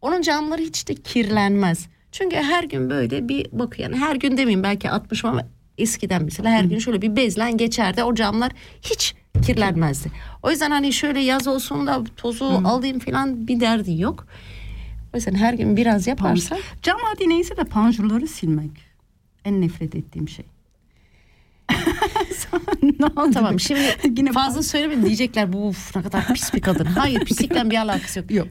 Onun 0.00 0.22
camları 0.22 0.62
hiç 0.62 0.88
de 0.88 0.94
kirlenmez. 0.94 1.86
Çünkü 2.12 2.36
her 2.36 2.64
gün 2.64 2.90
böyle 2.90 3.28
bir 3.28 3.46
bakıyor. 3.52 3.90
Yani 3.90 4.00
her 4.00 4.16
gün 4.16 4.30
demeyeyim 4.36 4.62
belki 4.62 4.90
60 4.90 5.24
ama 5.24 5.42
eskiden 5.78 6.22
mesela 6.24 6.50
her 6.50 6.64
gün 6.64 6.78
şöyle 6.78 7.02
bir 7.02 7.16
bezlen 7.16 7.56
geçerdi. 7.56 8.04
O 8.04 8.14
camlar 8.14 8.52
hiç 8.82 9.14
kirlenmezdi. 9.46 10.10
O 10.42 10.50
yüzden 10.50 10.70
hani 10.70 10.92
şöyle 10.92 11.20
yaz 11.20 11.46
olsun 11.48 11.86
da 11.86 12.04
tozu 12.16 12.44
alayım 12.44 12.98
falan 12.98 13.48
bir 13.48 13.60
derdi 13.60 14.00
yok. 14.00 14.26
O 15.14 15.16
yüzden 15.16 15.34
her 15.34 15.54
gün 15.54 15.76
biraz 15.76 16.06
yaparsa 16.06 16.58
Cam 16.82 16.98
hadi 17.02 17.28
neyse 17.28 17.56
de 17.56 17.64
panjurları 17.64 18.26
silmek. 18.26 18.70
En 19.44 19.60
nefret 19.60 19.94
ettiğim 19.94 20.28
şey. 20.28 20.44
ne 22.82 23.06
oldu? 23.22 23.30
tamam 23.34 23.60
şimdi 23.60 23.80
Yine 24.16 24.32
fazla 24.32 24.62
söylemeyin 24.62 25.04
diyecekler 25.04 25.52
bu 25.52 25.68
uf, 25.68 25.96
ne 25.96 26.02
kadar 26.02 26.26
pis 26.34 26.54
bir 26.54 26.60
kadın. 26.60 26.84
Hayır 26.84 27.24
pislikten 27.24 27.70
bir 27.70 27.76
alakası 27.76 28.18
yok. 28.18 28.30
Yok. 28.30 28.48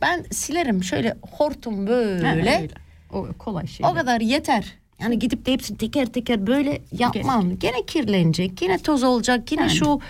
Ben 0.00 0.24
silerim 0.30 0.84
şöyle 0.84 1.16
hortum 1.32 1.80
Ha, 1.80 1.86
böyle. 1.86 2.26
öyle. 2.34 2.68
O 3.12 3.26
kolay 3.38 3.66
şey. 3.66 3.86
O 3.86 3.94
kadar 3.94 4.20
yeter. 4.20 4.74
Yani 5.04 5.18
gidip 5.18 5.46
de 5.46 5.52
hepsini 5.52 5.78
teker 5.78 6.06
teker 6.06 6.46
böyle 6.46 6.82
yapmam. 6.92 7.58
Gene 7.58 7.86
kirlenecek, 7.86 8.56
gene 8.56 8.78
toz 8.78 9.02
olacak, 9.02 9.52
yine 9.52 9.68
şu 9.68 10.00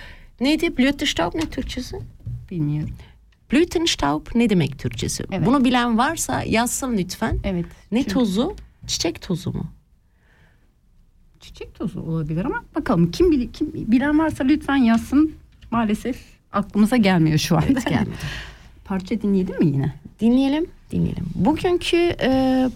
neydi? 0.40 0.78
Blütenstaub 0.78 1.34
ne 1.34 1.40
Türkçesi? 1.40 1.96
Bilmiyorum. 2.50 2.94
Blütenstaub 3.52 4.26
ne 4.34 4.50
demek 4.50 4.78
Türkçesi? 4.78 5.24
Evet. 5.32 5.46
Bunu 5.46 5.64
bilen 5.64 5.98
varsa 5.98 6.42
yazsın 6.42 6.98
lütfen. 6.98 7.38
Evet. 7.44 7.66
Ne 7.92 8.02
Çünkü 8.02 8.14
tozu? 8.14 8.56
Çiçek 8.86 9.22
tozu 9.22 9.52
mu? 9.52 9.66
çiçek 11.44 11.74
tozu 11.74 12.00
olabilir 12.00 12.44
ama 12.44 12.64
bakalım 12.76 13.10
kim, 13.10 13.30
bil, 13.30 13.48
kim 13.52 13.72
bilen 13.74 14.18
varsa 14.18 14.44
lütfen 14.44 14.76
yazsın. 14.76 15.32
Maalesef 15.70 16.16
aklımıza 16.52 16.96
gelmiyor 16.96 17.38
şu 17.38 17.56
anda. 17.56 17.66
Evet, 17.70 17.86
gelmedi. 17.88 18.10
Parça 18.84 19.22
dinledin 19.22 19.58
mi 19.58 19.66
yine? 19.66 19.94
Dinleyelim, 20.20 20.66
dinleyelim. 20.90 21.24
Bugünkü 21.34 21.96
e, 22.20 22.70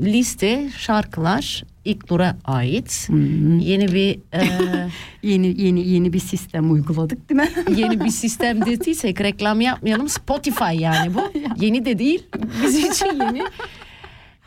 liste 0.00 0.70
şarkılar 0.78 1.64
İlknur'a 1.84 2.36
ait. 2.44 3.08
Yeni 3.60 3.92
bir 3.92 4.18
e, 4.34 4.42
Yeni 5.22 5.60
yeni 5.62 5.88
yeni 5.88 6.12
bir 6.12 6.18
sistem 6.18 6.72
uyguladık 6.72 7.28
değil 7.30 7.40
mi? 7.40 7.48
yeni 7.80 8.04
bir 8.04 8.10
sistem 8.10 8.66
dediysek 8.66 9.20
reklam 9.20 9.60
yapmayalım. 9.60 10.08
Spotify 10.08 10.74
yani 10.74 11.14
bu. 11.14 11.20
Yeni 11.64 11.84
de 11.84 11.98
değil. 11.98 12.26
Bizim 12.62 12.90
için 12.90 13.06
yeni. 13.06 13.42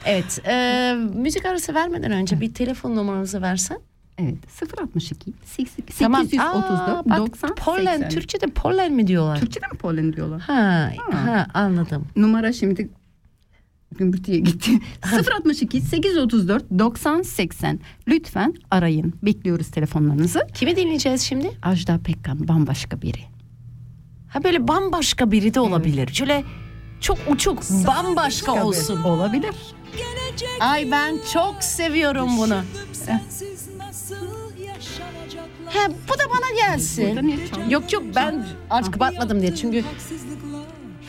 Evet. 0.05 0.39
E, 0.47 0.95
müzik 1.13 1.45
arası 1.45 1.73
vermeden 1.73 2.11
önce 2.11 2.41
bir 2.41 2.53
telefon 2.53 2.95
numaranızı 2.95 3.41
versen. 3.41 3.77
evet 4.17 4.35
062 4.81 5.33
834 5.45 5.99
Tamam. 5.99 6.21
834 6.27 7.09
bak, 7.09 7.17
90 7.17 7.55
Pollen. 7.55 7.97
80. 7.97 8.09
Türkçe'de 8.09 8.45
pollen 8.47 8.93
mi 8.93 9.07
diyorlar? 9.07 9.39
Türkçe'de 9.39 9.67
mi 9.71 9.77
Polen 9.77 10.13
diyorlar? 10.13 10.41
Ha, 10.41 10.91
Ha. 11.11 11.25
ha 11.25 11.47
anladım. 11.53 12.07
Numara 12.15 12.53
şimdi 12.53 12.89
gümbürtüye 13.91 14.39
gitti. 14.39 14.71
062 15.35 15.81
834 15.81 16.63
90 16.79 17.21
80. 17.21 17.79
Lütfen 18.07 18.53
arayın. 18.71 19.13
Bekliyoruz 19.23 19.71
telefonlarınızı. 19.71 20.47
Kimi 20.53 20.75
dinleyeceğiz 20.75 21.21
şimdi? 21.21 21.51
Ajda 21.61 21.99
Pekkan 22.03 22.47
bambaşka 22.47 23.01
biri. 23.01 23.21
Ha 24.29 24.43
böyle 24.43 24.67
bambaşka 24.67 25.31
biri 25.31 25.53
de 25.53 25.59
olabilir. 25.59 26.07
Şöyle 26.13 26.43
çok 27.01 27.17
uçuk, 27.29 27.63
bambaşka 27.87 28.65
olsun. 28.65 29.03
Olabilir. 29.03 29.55
Ay 30.59 30.91
ben 30.91 31.17
çok 31.33 31.63
seviyorum 31.63 32.29
bunu. 32.37 32.55
He 35.69 35.89
bu 35.89 36.13
da 36.19 36.23
bana 36.29 36.55
gelsin. 36.67 37.39
Yok 37.69 37.93
yok 37.93 38.03
ben 38.15 38.45
aç 38.69 38.91
kapatmadım 38.91 39.41
diye 39.41 39.55
çünkü 39.55 39.83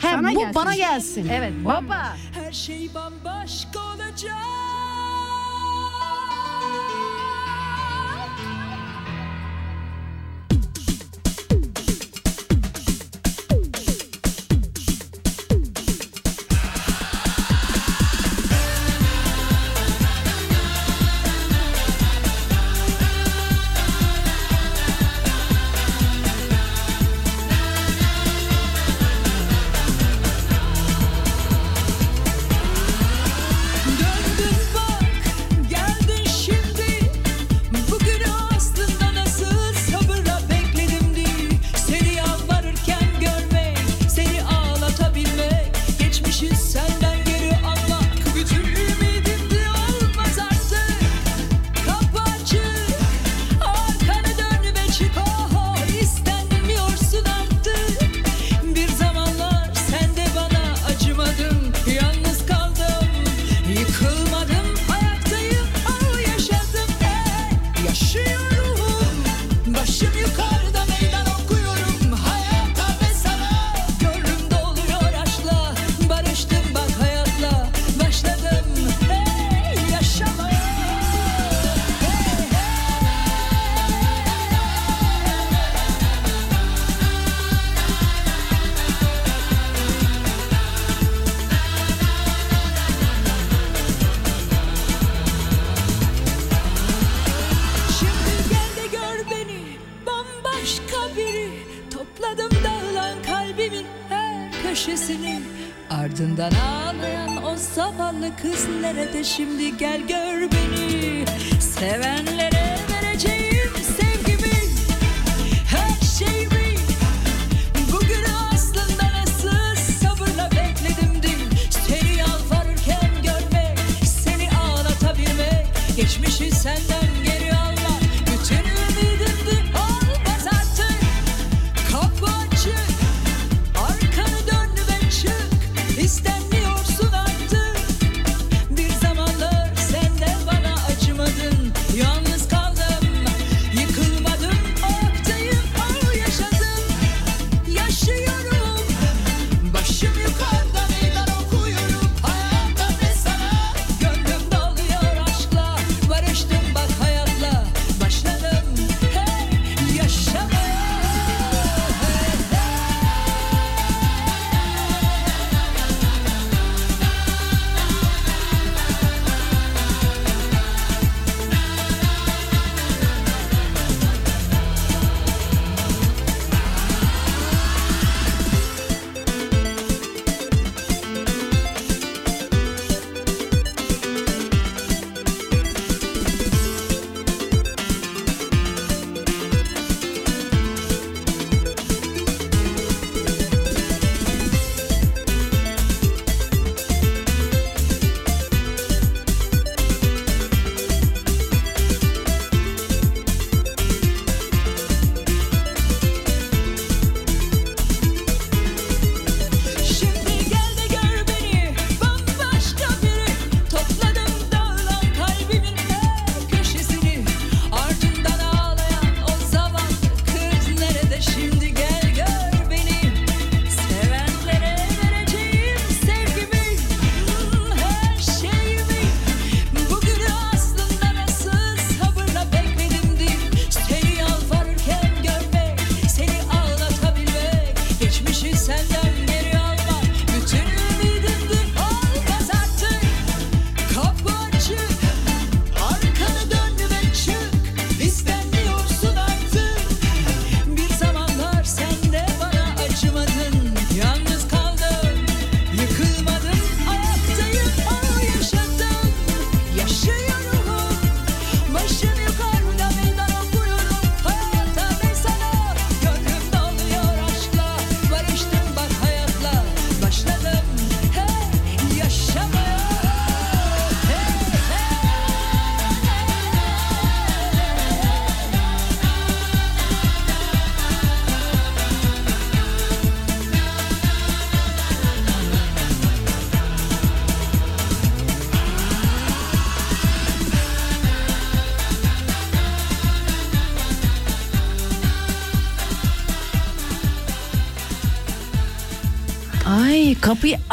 he 0.01 0.07
Sana 0.11 0.29
bu 0.35 0.39
gelsin. 0.39 0.55
bana 0.55 0.75
gelsin. 0.75 1.29
Evet. 1.33 1.53
Baba. 1.65 2.17
Her 2.33 2.51
şey 2.51 2.89
bambaşka 2.95 3.79
olacak. 3.79 4.33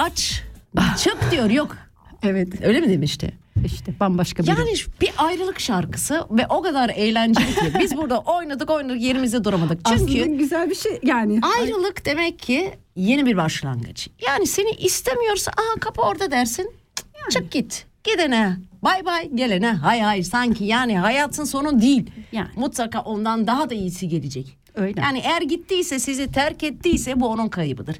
Aç. 0.04 0.42
Çık 0.98 1.30
diyor 1.30 1.50
yok. 1.50 1.76
Evet 2.22 2.48
Öyle 2.62 2.80
mi 2.80 2.88
demişti? 2.88 3.32
işte 3.64 3.92
bambaşka 4.00 4.42
bir 4.42 4.48
Yani 4.48 4.74
bir 5.00 5.10
ayrılık 5.18 5.60
şarkısı 5.60 6.26
ve 6.30 6.46
o 6.48 6.62
kadar 6.62 6.88
eğlenceli 6.88 7.54
ki 7.54 7.72
biz 7.80 7.96
burada 7.96 8.18
oynadık 8.18 8.70
oynadık 8.70 9.00
yerimizde 9.00 9.44
duramadık. 9.44 9.80
aslında 9.84 10.10
Çünkü 10.10 10.36
güzel 10.38 10.70
bir 10.70 10.74
şey 10.74 11.00
yani. 11.02 11.40
ayrılık 11.58 12.06
demek 12.06 12.38
ki 12.38 12.70
yeni 12.96 13.26
bir 13.26 13.36
başlangıç. 13.36 14.08
Yani 14.26 14.46
seni 14.46 14.70
istemiyorsa 14.70 15.50
aha 15.50 15.80
kapı 15.80 16.02
orada 16.02 16.30
dersin. 16.30 16.72
Çık 17.30 17.50
git. 17.50 17.86
Gidene 18.04 18.56
bay 18.82 19.04
bay 19.04 19.30
gelene 19.34 19.72
hay 19.72 20.00
hay 20.00 20.22
sanki 20.22 20.64
yani 20.64 20.98
hayatın 20.98 21.44
sonu 21.44 21.80
değil. 21.80 22.10
Yani. 22.32 22.48
Mutlaka 22.56 23.00
ondan 23.00 23.46
daha 23.46 23.70
da 23.70 23.74
iyisi 23.74 24.08
gelecek. 24.08 24.56
Öyle. 24.74 25.00
Yani 25.00 25.18
eğer 25.24 25.42
gittiyse 25.42 25.98
sizi 25.98 26.32
terk 26.32 26.62
ettiyse 26.62 27.20
bu 27.20 27.28
onun 27.28 27.48
kaybıdır. 27.48 27.96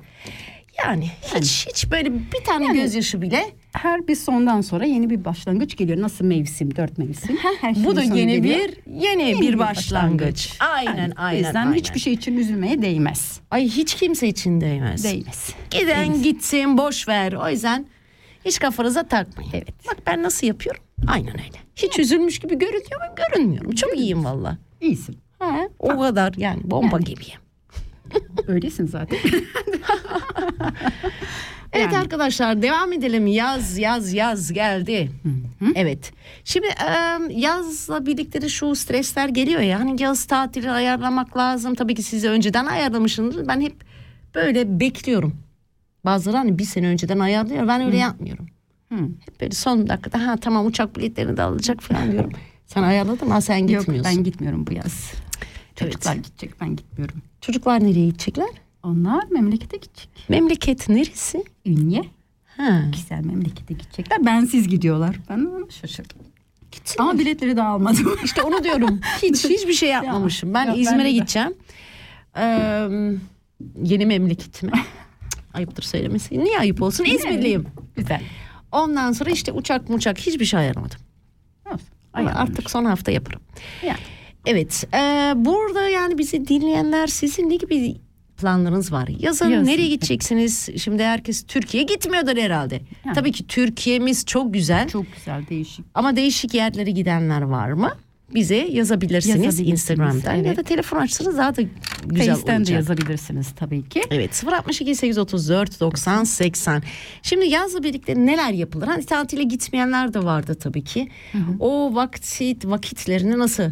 Yani, 0.79 1.11
hiç 1.35 1.67
hiç 1.69 1.91
böyle 1.91 2.13
bir 2.13 2.45
tane 2.47 2.73
gözyaşı 2.73 3.23
bile 3.23 3.45
Her 3.73 4.09
bir 4.09 4.17
sondan 4.17 4.61
sonra 4.61 4.85
yeni 4.85 5.11
bir 5.11 5.25
başlangıç 5.25 5.77
geliyor. 5.77 6.01
Nasıl 6.01 6.25
mevsim, 6.25 6.77
dört 6.77 6.99
mevsim. 6.99 7.37
Her 7.37 7.85
bu 7.85 7.97
da 7.97 8.03
yeni 8.03 8.43
geliyor. 8.43 8.59
bir 8.59 8.93
yeni, 9.01 9.41
bir 9.41 9.59
başlangıç. 9.59 10.57
Aynen 10.61 10.97
Yani 10.97 11.13
aynen. 11.17 11.37
O 11.43 11.47
yüzden 11.47 11.67
aynen. 11.67 11.75
hiçbir 11.75 12.01
şey 12.01 12.13
için 12.13 12.37
üzülmeye 12.37 12.83
değmez. 12.83 13.41
Ay 13.51 13.69
hiç 13.69 13.95
kimse 13.95 14.29
için 14.29 14.61
değmez. 14.61 15.05
Değmez. 15.05 15.55
Giden 15.71 16.23
gitsin 16.23 16.79
boş 16.79 17.09
ver. 17.09 17.33
O 17.33 17.49
yüzden 17.51 17.87
hiç 18.45 18.59
kafanıza 18.59 19.03
takmayın. 19.03 19.51
Evet. 19.55 19.87
Bak 19.87 19.97
ben 20.07 20.23
nasıl 20.23 20.47
yapıyorum? 20.47 20.83
Aynen 21.07 21.33
öyle. 21.33 21.59
Hiç 21.77 21.99
üzülmüş 21.99 22.39
gibi 22.39 22.59
görünüyor 22.59 23.01
mu? 23.09 23.15
Görünmüyorum. 23.17 23.75
Çok 23.75 23.97
iyiyim 23.99 24.25
valla. 24.25 24.59
İyisin. 24.81 25.19
Ha, 25.39 25.69
o 25.79 25.89
kadar 25.99 26.35
yani 26.37 26.61
bomba 26.65 26.99
gibiyim. 26.99 27.41
Öylesin 28.49 28.87
zaten. 28.87 29.19
Evet 31.77 31.93
Yani. 31.93 31.99
arkadaşlar 31.99 32.62
devam 32.62 32.93
edelim. 32.93 33.27
Yaz 33.27 33.79
yaz 33.79 34.12
yaz 34.12 34.53
geldi. 34.53 35.11
Evet. 35.75 36.12
Şimdi 36.45 36.67
yazla 37.31 38.07
birlikte 38.07 38.43
de 38.43 38.49
şu 38.49 38.75
stresler 38.75 39.29
geliyor 39.29 39.61
ya. 39.61 39.81
Hani 39.81 40.03
yaz 40.03 40.25
tatili 40.25 40.71
ayarlamak 40.71 41.37
lazım. 41.37 41.75
Tabii 41.75 41.95
ki 41.95 42.03
size 42.03 42.29
önceden 42.29 42.67
ayarlamışsınız. 42.67 43.49
Ben 43.49 43.61
hep 43.61 43.75
böyle 44.35 44.81
bekliyorum. 44.81 45.37
Bazıları 46.05 46.37
hani 46.37 46.59
bir 46.59 46.64
sene 46.64 46.87
önceden 46.88 47.19
ayarlıyor. 47.19 47.69
Ben 47.69 47.83
öyle 47.83 47.97
yapmıyorum. 47.97 48.47
Hep 49.27 49.40
böyle 49.40 49.53
son 49.53 49.88
dakikada 49.88 50.27
ha 50.27 50.37
tamam 50.37 50.67
uçak 50.67 50.97
biletlerini 50.97 51.37
de 51.37 51.43
alacak 51.43 51.83
falan 51.83 52.12
diyorum. 52.12 52.33
Sen 52.67 52.83
ayarladın 52.83 53.29
mı? 53.29 53.35
Ha, 53.35 53.40
sen 53.40 53.57
Yok 53.57 53.69
gitmiyorsun. 53.81 54.12
ben 54.17 54.25
gitmiyorum 54.25 54.67
bu 54.67 54.73
yaz. 54.73 55.12
Çocuklar 55.77 56.15
gidecek 56.15 56.61
ben 56.61 56.77
gitmiyorum. 56.77 57.23
Çocuklar 57.41 57.85
nereye 57.85 58.07
gidecekler? 58.07 58.49
Onlar 58.83 59.25
memlekete 59.31 59.77
gidecek. 59.77 60.09
Memleket 60.29 60.89
neresi? 60.89 61.45
Ünye. 61.67 62.05
Ha. 62.57 62.83
Güzel 62.93 63.25
memlekete 63.25 63.75
gidecekler. 63.75 64.27
Bensiz 64.27 64.69
gidiyorlar. 64.69 65.17
Ben 65.31 65.69
şaşırdım. 65.81 66.19
Ama 66.99 67.19
biletleri 67.19 67.57
de 67.57 67.63
almadım. 67.63 68.17
İşte 68.25 68.43
onu 68.43 68.65
diyorum. 68.65 69.01
Hiç 69.23 69.45
hiçbir 69.51 69.73
şey 69.73 69.89
yapmamışım. 69.89 70.55
Ben 70.55 70.69
ben 70.69 70.75
İzmir'e 70.75 71.05
de. 71.05 71.13
gideceğim. 71.13 71.55
Ee, 72.37 72.89
yeni 73.83 74.07
memleketime. 74.07 74.73
Ayıptır 75.55 75.83
söylemesi. 75.83 76.39
Niye 76.45 76.59
ayıp 76.59 76.83
olsun? 76.83 77.05
İzmirliyim. 77.05 77.67
Güzel. 77.97 78.23
Ondan 78.73 79.13
sonra 79.13 79.31
işte 79.31 79.53
uçak 79.53 79.89
muçak 79.89 80.19
hiçbir 80.19 80.45
şey 80.45 80.61
ayarlamadım. 80.61 80.99
Olsun. 81.67 81.89
Ama 82.13 82.31
artık 82.31 82.71
son 82.71 82.85
hafta 82.85 83.11
yaparım. 83.11 83.41
Yani. 83.87 83.99
Evet. 84.46 84.85
e, 84.94 85.33
burada 85.37 85.88
yani 85.88 86.18
bizi 86.18 86.48
dinleyenler 86.48 87.07
sizin 87.07 87.50
ne 87.50 87.57
gibi 87.57 87.96
planlarınız 88.37 88.92
var? 88.92 89.09
Yazın, 89.18 89.48
Yazın, 89.48 89.66
nereye 89.66 89.88
gideceksiniz? 89.88 90.68
Şimdi 90.76 91.02
herkes 91.02 91.42
Türkiye 91.46 91.83
gitmiyordur 91.83 92.37
herhalde. 92.37 92.80
Yani. 93.04 93.14
Tabii 93.14 93.33
ki 93.33 93.46
Türkiye'miz 93.46 94.26
çok 94.26 94.54
güzel. 94.54 94.88
Çok 94.88 95.04
güzel 95.16 95.46
değişik. 95.50 95.85
Ama 95.94 96.16
değişik 96.16 96.54
yerlere 96.54 96.90
gidenler 96.90 97.42
var 97.42 97.72
mı? 97.72 97.92
Bize 98.35 98.57
yazabilirsiniz, 98.57 99.37
Yazabilirsiniz, 99.44 99.72
Instagram'dan 99.72 100.35
ya 100.35 100.42
evet. 100.42 100.57
da 100.57 100.62
telefon 100.62 100.96
açsanız 100.98 101.38
daha 101.38 101.57
da 101.57 101.62
güzel 102.04 102.35
Face'ten 102.35 102.54
de 102.54 102.59
olacak. 102.59 102.76
yazabilirsiniz 102.76 103.52
tabii 103.57 103.88
ki. 103.88 104.02
Evet 104.11 104.44
062 104.52 104.94
834 104.94 105.80
90 105.80 106.24
80. 106.24 106.83
Şimdi 107.22 107.46
yazla 107.46 107.83
birlikte 107.83 108.14
neler 108.14 108.52
yapılır? 108.52 108.87
Hani 108.87 109.04
tatile 109.04 109.42
gitmeyenler 109.42 110.14
de 110.14 110.24
vardı 110.24 110.54
tabii 110.54 110.85
ki. 110.85 111.09
O 111.61 111.94
vakit 111.94 112.64
vakitlerini 112.64 113.38
nasıl 113.38 113.70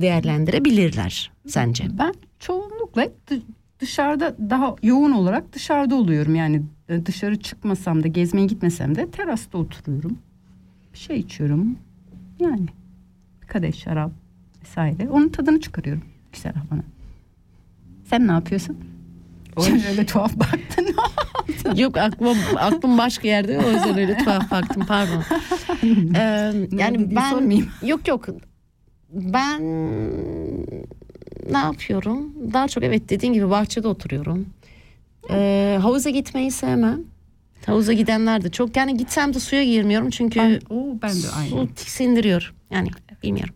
değerlendirebilirler 0.00 1.30
sence? 1.46 1.84
Ben 1.98 2.14
çoğunlukla 2.38 3.04
dı- 3.30 3.42
dışarıda 3.80 4.36
daha 4.50 4.76
yoğun 4.82 5.12
olarak 5.12 5.52
dışarıda 5.52 5.94
oluyorum. 5.94 6.34
Yani 6.34 6.62
e, 6.88 7.06
dışarı 7.06 7.36
çıkmasam 7.40 8.02
da 8.02 8.08
gezmeye 8.08 8.46
gitmesem 8.46 8.94
de 8.94 9.10
terasta 9.10 9.58
oturuyorum. 9.58 10.18
Bir 10.92 10.98
şey 10.98 11.18
içiyorum. 11.18 11.76
Yani 12.40 12.66
bir 13.42 13.46
kadeh 13.46 13.72
şarap 13.72 14.10
vesaire. 14.62 15.08
Onun 15.10 15.28
tadını 15.28 15.60
çıkarıyorum 15.60 16.02
güzel 16.32 16.52
havana. 16.54 16.82
Sen 18.04 18.28
ne 18.28 18.32
yapıyorsun? 18.32 18.76
Sen 19.58 19.80
öyle 19.90 20.06
tuhaf 20.06 20.36
baktın. 20.36 20.86
Yok 21.76 21.96
aklım 21.96 22.36
aklım 22.56 22.98
başka 22.98 23.28
yerde 23.28 23.58
o 23.58 23.70
yüzden 23.70 23.98
öyle 23.98 24.16
tuhaf 24.18 24.50
baktım 24.50 24.84
pardon. 24.88 25.22
Ee, 26.14 26.52
yani 26.72 27.16
ben 27.16 27.30
sormayayım. 27.30 27.68
yok 27.82 28.08
yok 28.08 28.28
ben 29.12 29.62
ne 31.50 31.58
yapıyorum? 31.58 32.32
Daha 32.52 32.68
çok 32.68 32.84
evet 32.84 33.08
dediğin 33.08 33.32
gibi 33.32 33.50
bahçede 33.50 33.88
oturuyorum. 33.88 34.46
Ee, 35.30 35.78
havuza 35.82 36.10
gitmeyi 36.10 36.50
sevmem. 36.50 37.00
Havuza 37.66 37.92
gidenler 37.92 38.44
de 38.44 38.50
çok 38.50 38.76
yani 38.76 38.96
gitsem 38.96 39.34
de 39.34 39.40
suya 39.40 39.64
girmiyorum 39.64 40.10
çünkü 40.10 40.40
Ben, 40.40 40.60
oo, 40.70 40.86
ben 41.02 41.10
de 41.22 41.28
aynı. 41.36 41.48
su 41.48 41.68
tiksindiriyor. 41.74 42.54
Yani 42.70 42.88
bilmiyorum. 43.22 43.54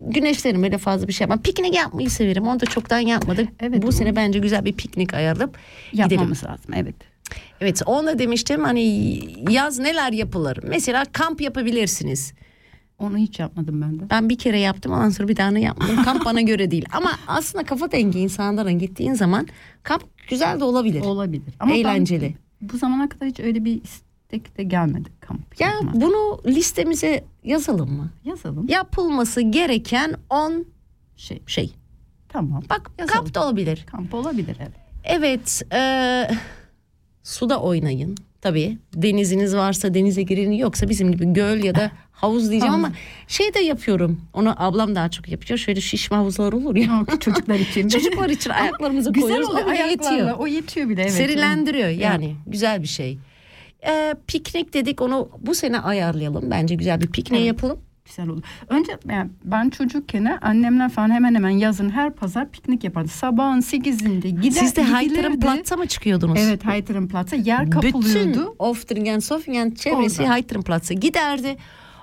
Güneşlerim 0.00 0.62
öyle 0.64 0.78
fazla 0.78 1.08
bir 1.08 1.12
şey 1.12 1.24
yapmam. 1.24 1.42
Piknik 1.42 1.74
yapmayı 1.74 2.10
severim. 2.10 2.46
Onu 2.48 2.60
da 2.60 2.66
çoktan 2.66 2.98
yapmadık. 2.98 3.48
Evet, 3.60 3.82
Bu 3.82 3.86
o- 3.86 3.92
sene 3.92 4.16
bence 4.16 4.38
güzel 4.38 4.64
bir 4.64 4.72
piknik 4.72 5.14
ayarlayıp 5.14 5.58
gidelim. 5.92 6.10
Yapmamız 6.10 6.44
lazım 6.44 6.74
evet. 6.74 6.94
Evet 7.60 7.82
onu 7.86 8.06
da 8.06 8.18
demiştim 8.18 8.64
hani 8.64 8.82
yaz 9.52 9.78
neler 9.78 10.12
yapılır? 10.12 10.58
Mesela 10.62 11.04
kamp 11.12 11.40
yapabilirsiniz. 11.40 12.32
Onu 12.98 13.16
hiç 13.16 13.38
yapmadım 13.38 13.80
ben 13.82 13.98
de. 14.00 14.10
Ben 14.10 14.28
bir 14.28 14.38
kere 14.38 14.58
yaptım 14.60 15.12
sonra 15.12 15.28
bir 15.28 15.36
daha 15.36 15.58
yapmadım. 15.58 16.02
Kamp 16.04 16.24
bana 16.24 16.40
göre 16.50 16.70
değil. 16.70 16.84
Ama 16.92 17.10
aslında 17.26 17.64
kafa 17.64 17.92
dengi 17.92 18.18
insanların 18.20 18.78
gittiğin 18.78 19.14
zaman 19.14 19.48
kamp 19.82 20.02
güzel 20.28 20.60
de 20.60 20.64
olabilir. 20.64 21.00
Olabilir. 21.00 21.54
Ama 21.60 21.70
ben 21.72 21.76
Eğlenceli. 21.78 22.34
bu 22.60 22.78
zamana 22.78 23.08
kadar 23.08 23.28
hiç 23.28 23.40
öyle 23.40 23.64
bir 23.64 23.82
istek 23.82 24.58
de 24.58 24.62
gelmedi 24.62 25.08
kamp. 25.20 25.60
Ya 25.60 25.68
yapma. 25.68 25.92
bunu 25.94 26.40
listemize 26.46 27.24
yazalım 27.44 27.92
mı? 27.92 28.10
Yazalım. 28.24 28.68
Yapılması 28.68 29.40
gereken 29.40 30.14
10 30.30 30.66
Şey 31.16 31.42
şey. 31.46 31.74
tamam. 32.28 32.62
Bak 32.70 32.90
Yazalım. 32.98 33.18
kamp 33.24 33.34
da 33.34 33.44
olabilir. 33.46 33.86
Kamp 33.90 34.14
olabilir 34.14 34.56
evet. 34.60 34.72
Evet. 35.04 35.62
e, 35.72 36.30
suda 37.22 37.60
oynayın. 37.60 38.16
Tabii 38.40 38.78
deniziniz 38.94 39.56
varsa 39.56 39.94
denize 39.94 40.22
girin 40.22 40.52
yoksa 40.52 40.88
bizim 40.88 41.12
gibi 41.12 41.32
göl 41.32 41.64
ya 41.64 41.74
da 41.74 41.90
havuz 42.12 42.50
diyeceğim 42.50 42.74
ama 42.74 42.92
şey 43.28 43.54
de 43.54 43.58
yapıyorum. 43.60 44.20
Onu 44.34 44.54
ablam 44.56 44.94
daha 44.94 45.10
çok 45.10 45.28
yapıyor. 45.28 45.58
Şöyle 45.58 45.80
şişme 45.80 46.16
havuzlar 46.16 46.52
olur 46.52 46.76
ya. 46.76 47.04
Çocuklar 47.20 47.54
için. 47.58 47.88
Çocuklar 47.88 48.28
için 48.28 48.50
ayaklarımızı 48.50 49.12
Güzel 49.12 49.28
koyuyoruz. 49.28 49.50
oluyor 49.50 49.66
O 49.66 49.70
bile 49.70 49.84
ayaklarla. 49.84 50.16
yetiyor. 50.18 50.38
O 50.38 50.46
yetiyor 50.46 50.88
bile 50.88 51.02
evet. 51.02 51.12
Serilendiriyor 51.12 51.88
yani. 51.88 52.36
Güzel 52.46 52.82
bir 52.82 52.88
şey. 52.88 53.18
Ee, 53.86 54.14
piknik 54.26 54.74
dedik 54.74 55.00
onu 55.02 55.28
bu 55.40 55.54
sene 55.54 55.78
ayarlayalım. 55.80 56.50
Bence 56.50 56.74
güzel 56.74 57.00
bir 57.00 57.06
pikniği 57.06 57.40
Evet. 57.42 57.48
yapalım. 57.48 57.78
Güzel 58.04 58.28
olur. 58.28 58.42
Önce 58.68 58.98
yani 59.08 59.30
ben 59.44 59.70
çocukken 59.70 60.38
annemler 60.42 60.90
falan 60.90 61.10
hemen 61.10 61.34
hemen 61.34 61.50
yazın 61.50 61.90
her 61.90 62.12
pazar 62.12 62.48
piknik 62.50 62.84
yapardı. 62.84 63.08
Sabahın 63.08 63.60
sekizinde 63.60 64.30
gider 64.30 64.60
Siz 64.60 64.76
de 64.76 64.82
Haytır'ın 64.82 65.32
gidilirdi. 65.32 65.46
Platz'a 65.46 65.76
mı 65.76 65.86
çıkıyordunuz? 65.86 66.38
Evet 66.40 66.64
Haytır'ın 66.66 67.08
Platz'a 67.08 67.36
yer 67.36 67.66
Bütün 67.66 67.70
kapılıyordu. 67.80 68.54
Oftringen, 68.58 69.18
Sofingen 69.18 69.70
çevresi 69.70 70.20
Orada. 70.22 70.32
Haytır'ın 70.32 70.62
Platz'a 70.62 70.94
giderdi. 70.94 71.56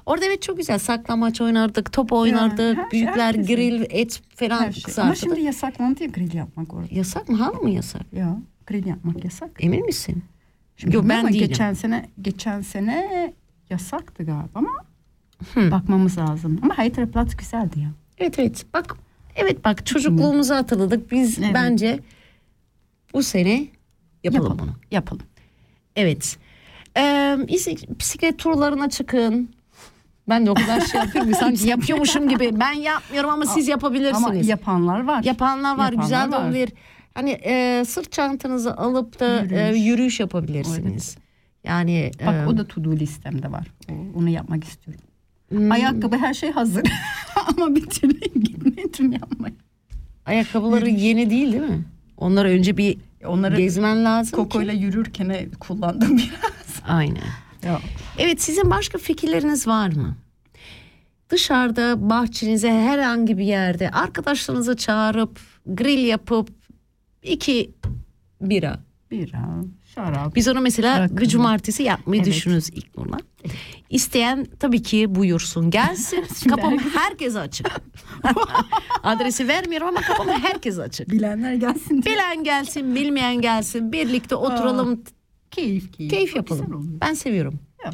Orada 0.06 0.26
evet 0.26 0.42
çok 0.42 0.58
güzel 0.58 0.80
saklamaç 0.80 1.42
oynardık, 1.42 1.92
top 1.92 2.12
oynardık, 2.14 2.78
her 2.78 2.82
şey, 2.82 2.92
büyükler 2.92 3.34
herkesin. 3.36 3.56
grill, 3.56 3.86
et 3.90 4.22
falan 4.36 4.50
Her 4.50 4.58
şey. 4.58 4.64
Ama 4.66 4.72
kızartırdı. 4.86 5.20
şimdi 5.20 5.42
yasaklandı 5.42 6.04
ya 6.04 6.10
grill 6.10 6.34
yapmak 6.34 6.74
orada. 6.74 6.88
Yasak 6.92 7.30
mı? 7.30 7.38
Hala 7.38 7.60
mı 7.60 7.70
yasak? 7.70 8.02
Ya 8.14 8.38
grill 8.68 8.86
yapmak 8.86 9.24
yasak. 9.24 9.50
Emin 9.60 9.86
misin? 9.86 10.24
Şimdi 10.78 10.96
Yok 10.96 11.10
ben 11.10 11.20
ama 11.20 11.30
değilim. 11.30 11.48
Geçen 11.48 11.74
sene 11.74 12.10
geçen 12.22 12.62
sene 12.62 13.34
yasaktı 13.70 14.24
galiba 14.24 14.50
ama 14.56 14.70
Hı. 15.54 15.72
bakmamız 15.72 16.18
lazım. 16.18 16.60
Ama 16.64 16.78
Haytır 16.78 17.12
Platz 17.12 17.36
güzeldi 17.38 17.80
ya. 17.80 17.90
Evet 18.18 18.40
evet 18.40 18.66
bak 18.74 18.96
evet 19.36 19.66
bak 19.66 19.86
çocukluğumuzu 19.86 20.56
hatırladık. 20.56 21.12
Biz 21.12 21.40
Evet. 21.40 21.52
bence 21.54 22.00
bu 23.14 23.24
sene 23.24 23.52
yapalım, 24.24 24.44
Yapalım. 24.44 24.60
bunu. 24.60 24.72
Yapalım. 24.92 25.22
Evet. 25.96 26.38
Ee, 26.98 27.38
bisiklet- 27.48 28.38
turlarına 28.38 28.90
çıkın. 28.90 29.50
Ben 30.30 30.46
de 30.46 30.52
o 30.52 30.54
kadar 30.54 30.82
şey 30.82 31.00
yapıyorum 31.02 31.32
ki 31.32 31.38
sanki 31.40 31.68
yapıyormuşum 31.68 32.30
gibi. 32.30 32.60
Ben 32.60 32.72
yapmıyorum 32.72 33.30
ama 33.30 33.46
siz 33.46 33.68
yapabilirsiniz. 33.68 34.24
Ama 34.26 34.36
yapanlar 34.36 35.04
var. 35.04 35.24
Yapanlar 35.24 35.78
var 35.78 35.84
Yapanlar 35.92 36.04
güzel 36.04 36.28
de 36.32 36.36
var. 36.36 36.44
olabilir. 36.44 36.70
Hani 37.14 37.30
e, 37.32 37.84
sırt 37.88 38.12
çantanızı 38.12 38.78
alıp 38.78 39.20
da 39.20 39.42
Yürüyüş. 39.42 39.52
yürüyüş, 39.62 39.86
yürüyüş 39.88 40.20
yapabilirsiniz. 40.20 41.18
Yani 41.64 42.12
Bak 42.26 42.34
e, 42.36 42.46
o 42.48 42.58
da 42.58 42.68
to 42.68 42.84
do 42.84 42.92
listemde 42.96 43.52
var. 43.52 43.68
Onu 44.16 44.30
yapmak 44.30 44.64
istiyorum. 44.64 45.04
Hmm, 45.50 45.72
Ayakkabı 45.72 46.18
her 46.18 46.34
şey 46.34 46.52
hazır. 46.52 46.84
Ama 47.58 47.76
bir 47.76 47.86
türlü 47.86 48.20
gitmedim 48.40 49.12
yapmaya. 49.12 49.54
ayakkabıları 50.26 50.90
yeni 50.90 51.30
değil 51.30 51.52
değil 51.52 51.64
mi? 51.64 51.86
Onları 52.18 52.50
önce 52.50 52.78
bir 52.78 52.98
Onları 53.26 53.58
gezmen 53.58 54.06
lazım. 54.06 54.36
kokoyla 54.36 54.74
ki. 54.74 54.80
yürürken 54.80 55.50
kullandım 55.60 56.18
biraz. 56.18 56.82
Aynen. 56.88 57.24
Ya. 57.64 57.80
Evet 58.18 58.42
sizin 58.42 58.70
başka 58.72 58.98
fikirleriniz 58.98 59.68
var 59.68 59.90
mı? 59.90 60.16
Dışarıda 61.30 62.10
bahçenize 62.10 62.72
herhangi 62.72 63.38
bir 63.38 63.44
yerde 63.46 63.90
arkadaşlarınızı 63.90 64.78
çağırıp 64.78 65.40
grill 65.66 66.06
yapıp 66.06 66.50
iki 67.24 67.72
bira. 68.42 68.80
Bira, 69.12 69.62
şarap. 70.06 70.36
Biz 70.36 70.48
onu 70.48 70.62
mesela 70.62 71.00
Rakı. 71.00 71.18
bir 71.18 71.26
cumartesi 71.28 71.84
yapmayı 71.84 72.22
Evet. 72.22 72.34
düşünürüz 72.34 72.70
ilk 72.70 72.98
nurla. 72.98 73.18
İsteyen 73.90 74.46
tabii 74.60 74.82
ki 74.84 75.16
buyursun 75.16 75.70
gelsin. 75.72 76.26
kapım 76.50 76.78
herkes 76.78 77.36
açık. 77.36 77.68
Adresi 79.04 79.48
vermiyorum 79.48 79.88
ama 79.88 80.02
kapım 80.02 80.28
herkes 80.30 80.80
açık. 80.80 81.10
Bilenler 81.10 81.54
gelsin 81.54 82.02
diye. 82.02 82.16
Bilen 82.16 82.44
gelsin 82.44 82.96
bilmeyen 82.96 83.42
gelsin 83.42 83.92
birlikte 83.92 84.36
oturalım 84.36 85.04
Keyif 85.52 85.94
keyif. 85.94 86.12
keyif 86.12 86.26
güzel 86.28 86.38
yapalım. 86.38 86.98
Ben 87.02 87.14
seviyorum. 87.14 87.60
Ya. 87.86 87.92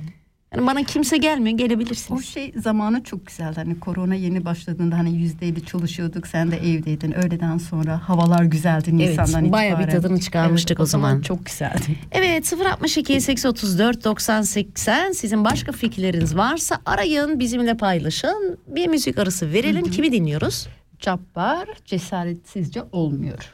Yani 0.55 0.67
bana 0.67 0.83
kimse 0.83 1.17
gelmiyor 1.17 1.53
O 1.53 1.57
gelebilirsiniz. 1.57 2.25
şey 2.25 2.53
zamanı 2.63 3.03
çok 3.03 3.25
güzeldi. 3.25 3.55
Hani 3.55 3.79
korona 3.79 4.15
yeni 4.15 4.45
başladığında 4.45 4.97
hani 4.97 5.15
yüzdeydi 5.17 5.65
çalışıyorduk. 5.65 6.27
Sen 6.27 6.51
de 6.51 6.57
evdeydin. 6.57 7.11
Öğleden 7.11 7.57
sonra 7.57 8.09
havalar 8.09 8.43
güzeldi 8.43 8.97
Nisan'dan 8.97 9.41
Evet, 9.43 9.51
bayağı 9.51 9.79
bir 9.79 9.83
itibaren. 9.83 10.01
tadını 10.01 10.19
çıkarmıştık 10.19 10.79
o 10.79 10.85
zaman. 10.85 11.21
Çok 11.21 11.45
güzeldi. 11.45 11.97
Evet 12.11 12.53
062 12.71 13.21
834 13.21 14.03
90 14.03 14.41
80 14.41 15.11
sizin 15.11 15.45
başka 15.45 15.71
fikirleriniz 15.71 16.37
varsa 16.37 16.77
arayın 16.85 17.39
bizimle 17.39 17.77
paylaşın. 17.77 18.57
Bir 18.67 18.87
müzik 18.87 19.17
arası 19.17 19.53
verelim. 19.53 19.83
Kimi 19.91 20.11
dinliyoruz? 20.11 20.67
Cabbar 20.99 21.67
cesaretsizce 21.85 22.83
olmuyor. 22.91 23.51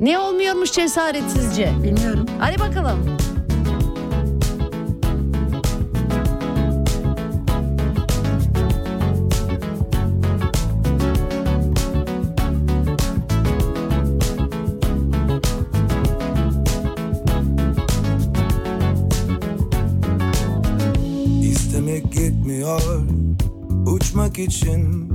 Ne 0.00 0.18
olmuyormuş 0.18 0.72
cesaretsizce? 0.72 1.72
Bilmiyorum. 1.82 2.26
Hadi 2.38 2.58
bakalım. 2.58 3.16
Yetmiyor 22.20 22.82
uçmak 23.86 24.38
için 24.38 25.10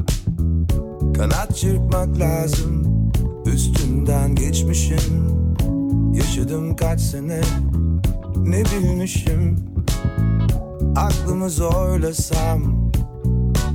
Kanat 1.18 1.56
çırpmak 1.56 2.20
lazım. 2.20 2.84
Üstünden 3.46 4.36
geçmişim. 4.36 5.24
Yaşadım 6.14 6.76
kaç 6.76 7.02
sene 7.02 7.42
ne 8.38 8.64
bilmişim. 8.66 9.60
Aklımı 10.96 11.50
zorlasam 11.50 12.92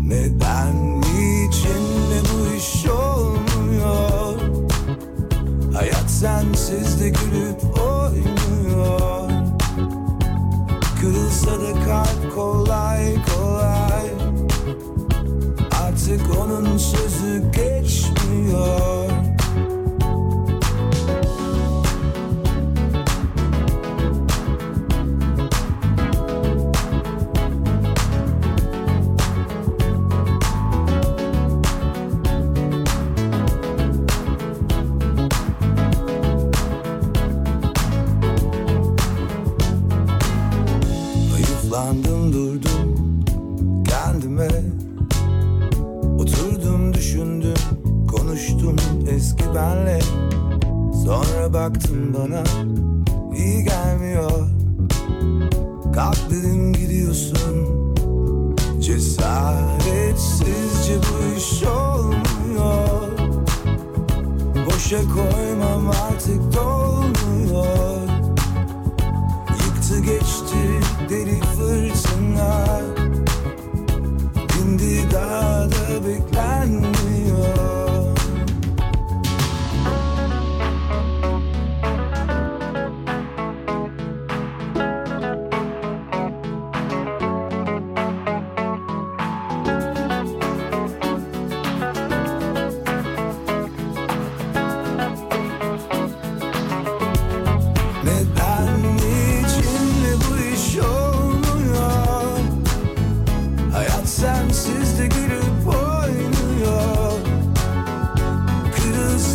Neden 0.07 1.01
niçin 1.01 1.85
de 2.11 2.21
bu 2.33 2.57
iş 2.57 2.87
olmuyor? 2.87 4.40
Hayat 5.73 6.11
sensiz 6.11 7.01
de 7.01 7.09
gülüp 7.09 7.79
oynuyor 7.79 9.19
Kırılsa 11.00 11.60
da 11.60 11.84
kalp 11.84 12.34
kolay 12.34 13.14
kolay. 13.34 14.10
Artık 15.82 16.20
onun 16.38 16.78
sözü 16.78 17.42
geçmiyor 17.52 19.19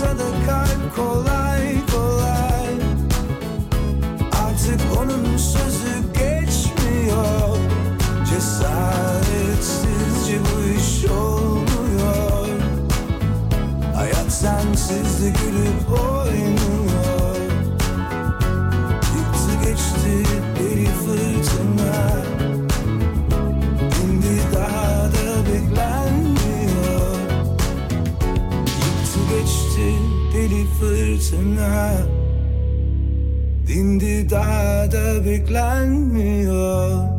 Kırılsa 0.05 0.19
da 0.19 0.29
kalp 0.45 0.95
kolay 0.95 1.65
kolay. 1.91 2.73
Artık 4.45 4.81
onun 4.97 5.37
sözü 5.37 5.93
geçmiyor. 6.13 7.57
Cesaretsizce 8.29 10.39
bu 10.39 10.53
iş 10.79 11.05
olmuyor. 11.11 12.47
Hayat 13.95 14.31
sensiz 14.31 15.23
de 15.23 15.29
gülüp 15.29 15.89
oynuyor 15.91 16.14
fırtına 31.25 31.93
Dindi 33.67 34.29
daha 34.29 34.91
da 34.91 35.25
beklenmiyor 35.25 37.15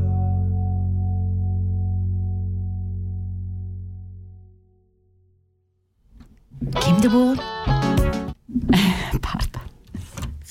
Kimdi 6.80 7.12
bu? 7.12 7.36
Pardon. 9.22 9.60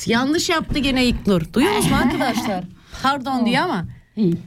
Yanlış 0.05 0.49
yaptı 0.49 0.79
gene 0.79 1.07
İknur. 1.07 1.53
Duyuyor 1.53 1.75
musun 1.75 1.91
arkadaşlar? 1.91 2.63
Pardon 3.03 3.45
diyor 3.45 3.63
ama. 3.63 3.85
İyi. 4.15 4.37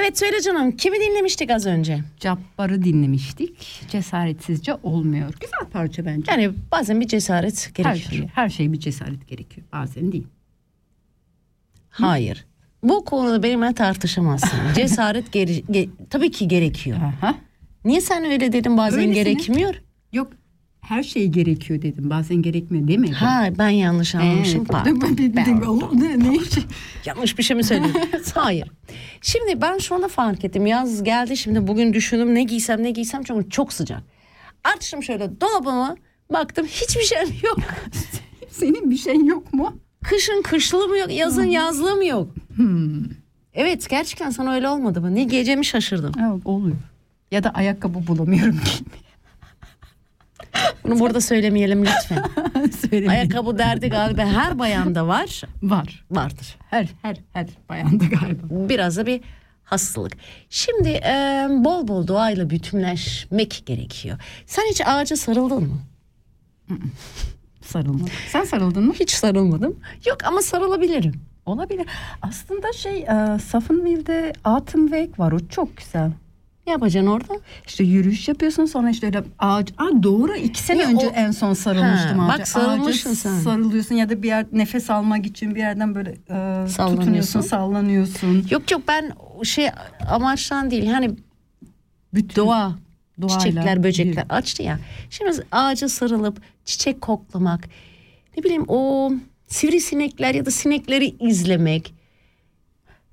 Evet 0.00 0.18
söyle 0.18 0.40
canım 0.40 0.76
kimi 0.76 0.96
dinlemiştik 1.00 1.50
az 1.50 1.66
önce? 1.66 1.98
Cabbar'ı 2.20 2.84
dinlemiştik. 2.84 3.82
Cesaretsizce 3.90 4.74
olmuyor. 4.82 5.32
Güzel 5.40 5.70
parça 5.72 6.06
bence. 6.06 6.32
Yani 6.32 6.50
bazen 6.72 7.00
bir 7.00 7.08
cesaret 7.08 7.70
her 7.78 7.84
gerekiyor. 7.84 8.10
şey, 8.22 8.28
her 8.34 8.48
şey 8.48 8.72
bir 8.72 8.78
cesaret 8.80 9.28
gerekiyor. 9.28 9.66
Bazen 9.72 10.12
değil. 10.12 10.26
Hayır. 11.90 12.44
Bu 12.82 13.04
konuda 13.04 13.42
benimle 13.42 13.74
tartışamazsın. 13.74 14.58
Cesaret 14.74 15.32
gere- 15.32 15.60
ge- 15.60 15.88
tabii 16.10 16.30
ki 16.30 16.48
gerekiyor. 16.48 16.96
Aha. 16.98 17.34
Niye 17.84 18.00
sen 18.00 18.24
öyle 18.24 18.52
dedin 18.52 18.76
bazen 18.76 19.00
Öylesine. 19.00 19.22
gerekmiyor? 19.22 19.74
Yok 20.12 20.32
her 20.88 21.02
şey 21.02 21.28
gerekiyor 21.28 21.82
dedim. 21.82 22.10
Bazen 22.10 22.36
gerekmiyor 22.42 22.88
demedim. 22.88 23.14
Ha 23.14 23.48
ben 23.58 23.68
yanlış 23.68 24.14
anlamışım. 24.14 24.58
Evet. 24.60 24.68
Pardon. 24.68 25.00
Ben- 25.18 25.36
ben- 25.36 26.00
ne, 26.00 26.18
ne 26.30 26.36
iş? 26.36 26.48
Yanlış 27.06 27.38
bir 27.38 27.42
şey 27.42 27.56
mi 27.56 27.64
söyledim? 27.64 28.00
Hayır. 28.34 28.68
Şimdi 29.22 29.60
ben 29.60 29.78
şu 29.78 29.94
anda 29.94 30.08
fark 30.08 30.44
ettim. 30.44 30.66
Yaz 30.66 31.02
geldi 31.02 31.36
şimdi 31.36 31.66
bugün 31.66 31.92
düşündüm 31.92 32.34
ne 32.34 32.42
giysem 32.42 32.82
ne 32.82 32.90
giysem 32.90 33.22
çünkü 33.22 33.50
çok 33.50 33.72
sıcak. 33.72 34.02
Açtım 34.64 35.02
şöyle 35.02 35.40
dolabımı 35.40 35.96
baktım 36.32 36.66
hiçbir 36.66 37.02
şeyim 37.02 37.28
yok. 37.44 37.58
Senin 38.50 38.90
bir 38.90 38.96
şeyin 38.96 39.24
yok 39.24 39.54
mu? 39.54 39.76
Kışın 40.04 40.42
kışlığım 40.42 40.96
yok, 40.96 41.12
yazın 41.12 41.44
yazlığım 41.44 42.02
yok. 42.02 42.34
Hmm. 42.56 43.04
Evet 43.54 43.90
gerçekten 43.90 44.30
sana 44.30 44.54
öyle 44.54 44.68
olmadı 44.68 45.00
mı? 45.00 45.14
Ne 45.14 45.24
giyeceğimi 45.24 45.64
şaşırdım. 45.64 46.12
Evet, 46.20 46.42
oluyor. 46.46 46.76
Ya 47.30 47.44
da 47.44 47.50
ayakkabı 47.50 48.06
bulamıyorum. 48.06 48.60
Bunu 50.84 50.98
burada 51.00 51.20
söylemeyelim 51.20 51.84
lütfen. 51.84 52.24
Söylemeyin. 52.80 53.08
Ayakkabı 53.10 53.58
derdi 53.58 53.88
galiba 53.88 54.22
her 54.22 54.58
bayanda 54.58 55.06
var. 55.08 55.42
Var. 55.62 56.04
Vardır. 56.10 56.56
Her 56.70 56.88
her 57.02 57.16
her 57.32 57.46
bayanda 57.68 58.04
galiba. 58.04 58.42
Biraz 58.68 58.96
da 58.96 59.06
bir 59.06 59.20
hastalık. 59.64 60.12
Şimdi 60.50 60.88
e, 60.88 61.46
bol 61.50 61.88
bol 61.88 62.06
doğayla 62.06 62.50
bütünleşmek 62.50 63.62
gerekiyor. 63.66 64.18
Sen 64.46 64.62
hiç 64.70 64.80
ağaca 64.86 65.16
sarıldın 65.16 65.62
mı? 65.62 65.78
Sarılmadım. 67.62 68.08
Sen 68.28 68.44
sarıldın 68.44 68.84
mı? 68.86 68.92
Hiç 68.94 69.10
sarılmadım. 69.10 69.80
Yok 70.06 70.18
ama 70.24 70.42
sarılabilirim. 70.42 71.14
Olabilir. 71.46 71.86
Aslında 72.22 72.72
şey 72.72 72.98
e, 73.02 73.38
Safenwild'de 73.38 74.32
Atemweg 74.44 75.18
var. 75.18 75.32
O 75.32 75.38
çok 75.48 75.76
güzel. 75.76 76.10
Ne 76.68 76.72
yapacaksın 76.72 77.10
orada? 77.10 77.34
İşte 77.66 77.84
yürüyüş 77.84 78.28
yapıyorsun 78.28 78.64
sonra 78.66 78.90
işte 78.90 79.06
öyle 79.06 79.22
ağaç. 79.38 79.68
Aa, 79.78 80.02
doğru 80.02 80.36
iki 80.36 80.62
sene 80.62 80.82
Ya 80.82 80.88
önce 80.88 81.06
o- 81.08 81.10
en 81.14 81.30
son 81.30 81.52
sarılmıştım 81.54 82.18
Ha, 82.18 82.26
ağaca. 82.26 82.38
bak 82.38 82.48
sarılmışsın 82.48 83.10
Ağaca 83.10 83.18
sen. 83.20 83.38
Sarılıyorsun 83.38 83.94
ya 83.94 84.08
da 84.10 84.22
bir 84.22 84.28
yer 84.28 84.46
nefes 84.52 84.90
almak 84.90 85.26
için 85.26 85.54
bir 85.54 85.60
yerden 85.60 85.94
böyle 85.94 86.10
e, 86.10 86.16
Sallanıyorsun. 86.28 86.96
tutunuyorsun 86.96 87.40
sallanıyorsun. 87.40 88.46
Yok 88.50 88.70
yok 88.70 88.82
ben 88.88 89.12
şey 89.44 89.68
amaçtan 90.10 90.70
değil. 90.70 90.86
Hani 90.86 91.10
Bütün 92.14 92.36
doğa, 92.42 92.78
doğayla 93.22 93.38
çiçekler, 93.38 93.82
böcekler 93.82 94.24
bir- 94.28 94.34
açtı 94.34 94.62
ya. 94.62 94.78
Şimdi 95.10 95.32
ağaca 95.52 95.88
sarılıp 95.88 96.40
çiçek 96.64 97.00
koklamak. 97.00 97.68
Ne 98.36 98.42
bileyim 98.44 98.64
o 98.68 99.10
sivrisinekler 99.48 100.34
ya 100.34 100.46
da 100.46 100.50
sinekleri 100.50 101.14
izlemek. 101.20 101.94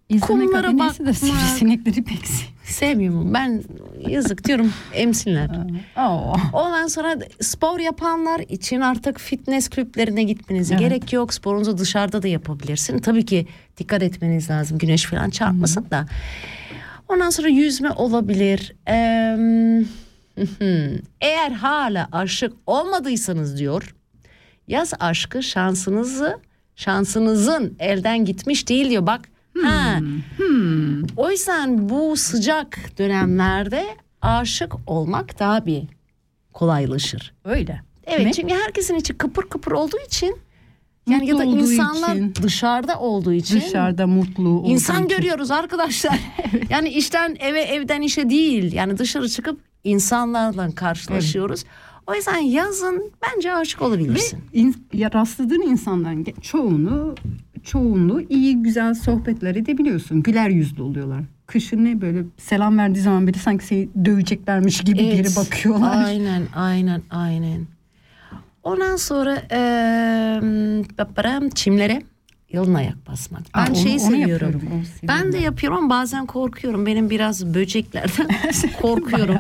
İzlemek 0.10 0.28
kumlara 0.28 0.72
neyse 0.72 1.04
de 1.04 1.08
bakmak. 1.08 1.16
sivrisinekleri 1.18 2.04
pek 2.04 2.20
Sevmiyorum 2.66 3.34
ben 3.34 3.64
yazık 4.08 4.46
diyorum 4.46 4.74
emsinler. 4.94 5.50
Aa. 5.96 6.34
Ondan 6.54 6.88
sonra 6.88 7.16
spor 7.42 7.80
yapanlar 7.80 8.40
için 8.40 8.82
artık 8.82 9.20
fitness 9.20 9.70
kulüplerine 9.70 10.24
gitmenize 10.24 10.74
Evet. 10.74 10.82
gerek 10.90 11.14
yok. 11.14 11.34
Sporunuzu 11.34 11.78
dışarıda 11.78 12.24
da 12.24 12.28
yapabilirsin. 12.28 13.00
Tabii 13.00 13.26
ki 13.26 13.48
dikkat 13.78 14.04
etmeniz 14.04 14.50
lazım. 14.50 14.78
Güneş 14.78 15.06
falan 15.06 15.30
çarpmasın 15.30 15.86
da. 15.92 16.06
Ondan 17.10 17.30
sonra 17.30 17.48
yüzme 17.48 17.92
olabilir. 17.92 18.76
Eğer 21.22 21.52
hala 21.52 22.08
aşık 22.12 22.54
olmadıysanız 22.68 23.58
diyor. 23.58 23.96
Yaz 24.68 24.94
aşkı 25.00 25.44
şansınızı 25.44 26.38
şansınızın 26.76 27.76
elden 27.80 28.26
gitmiş 28.26 28.70
değil 28.70 28.90
diyor. 28.90 29.06
Bak 29.08 29.30
ha. 29.64 30.00
O 31.18 31.32
yüzden 31.32 31.90
bu 31.90 32.16
sıcak 32.18 32.80
dönemlerde 32.98 33.86
aşık 34.22 34.74
olmak 34.88 35.40
daha 35.40 35.66
bir 35.66 35.84
kolaylaşır. 36.54 37.34
Öyle. 37.46 37.82
Evet 38.06 38.26
Ne? 38.26 38.34
çünkü 38.34 38.54
herkesin 38.54 38.96
içi 38.96 39.14
kıpır 39.14 39.44
kıpır 39.44 39.72
olduğu 39.72 39.98
için 40.08 40.38
yani 41.10 41.28
ya 41.28 41.34
Mutlu 41.36 41.46
da 41.46 41.50
olduğu 41.50 41.72
insanlar 41.72 42.16
için. 42.16 42.34
dışarıda 42.44 43.00
olduğu 43.00 43.34
için 43.34 43.62
Dışarıda 43.62 44.08
mutlu 44.08 44.50
olduğu 44.50 44.70
insan 44.70 45.06
için. 45.06 45.18
görüyoruz 45.18 45.52
arkadaşlar. 45.52 46.20
yani 46.70 46.90
işten 46.90 47.36
eve 47.40 47.62
evden 47.62 48.02
işe 48.02 48.30
değil 48.30 48.74
yani 48.74 48.98
dışarı 48.98 49.30
çıkıp 49.30 49.60
insanlarla 49.84 50.72
karşılaşıyoruz. 50.76 51.64
O 52.08 52.16
yüzden 52.16 52.38
yazın 52.38 53.12
bence 53.22 53.54
aşık 53.54 53.82
olabilirsin. 53.82 54.40
İn- 54.54 54.88
ya 54.94 55.12
rastladığın 55.14 55.62
insanların 55.62 56.24
çoğunu 56.42 57.16
çoğunluğu 57.66 58.22
iyi 58.30 58.64
güzel 58.64 58.94
sohbetler 58.94 59.56
edebiliyorsun. 59.56 60.24
Güler 60.24 60.50
yüzlü 60.50 60.82
oluyorlar. 60.82 61.22
Kışın 61.48 61.86
ne 61.86 62.02
böyle 62.02 62.24
selam 62.38 62.78
verdiği 62.78 63.00
zaman 63.02 63.28
bile 63.28 63.38
sanki 63.40 63.66
seni 63.66 63.90
döveceklermiş 64.06 64.82
gibi 64.84 65.02
Evet. 65.02 65.16
geri 65.16 65.36
bakıyorlar. 65.36 66.06
Aynen 66.06 66.42
aynen 66.56 67.02
aynen. 67.10 67.62
Ondan 68.64 68.96
sonra 68.96 69.42
paparam, 70.98 71.50
çimlere 71.50 72.02
yalın 72.52 72.74
ayak 72.74 73.08
basmak. 73.08 73.42
Ben 73.56 73.60
Aa, 73.62 73.68
onu- 73.70 73.76
şeyi 73.76 73.94
onu 73.94 74.00
seviyorum. 74.00 74.52
yapıyorum, 74.52 74.84
Ben 75.08 75.28
de 75.34 75.38
ben. 75.38 75.42
yapıyorum 75.42 75.78
ama 75.78 75.90
bazen 75.90 76.26
korkuyorum. 76.26 76.86
Benim 76.86 77.10
biraz 77.10 77.54
böceklerden 77.54 78.28
korkuyorum. 78.82 79.38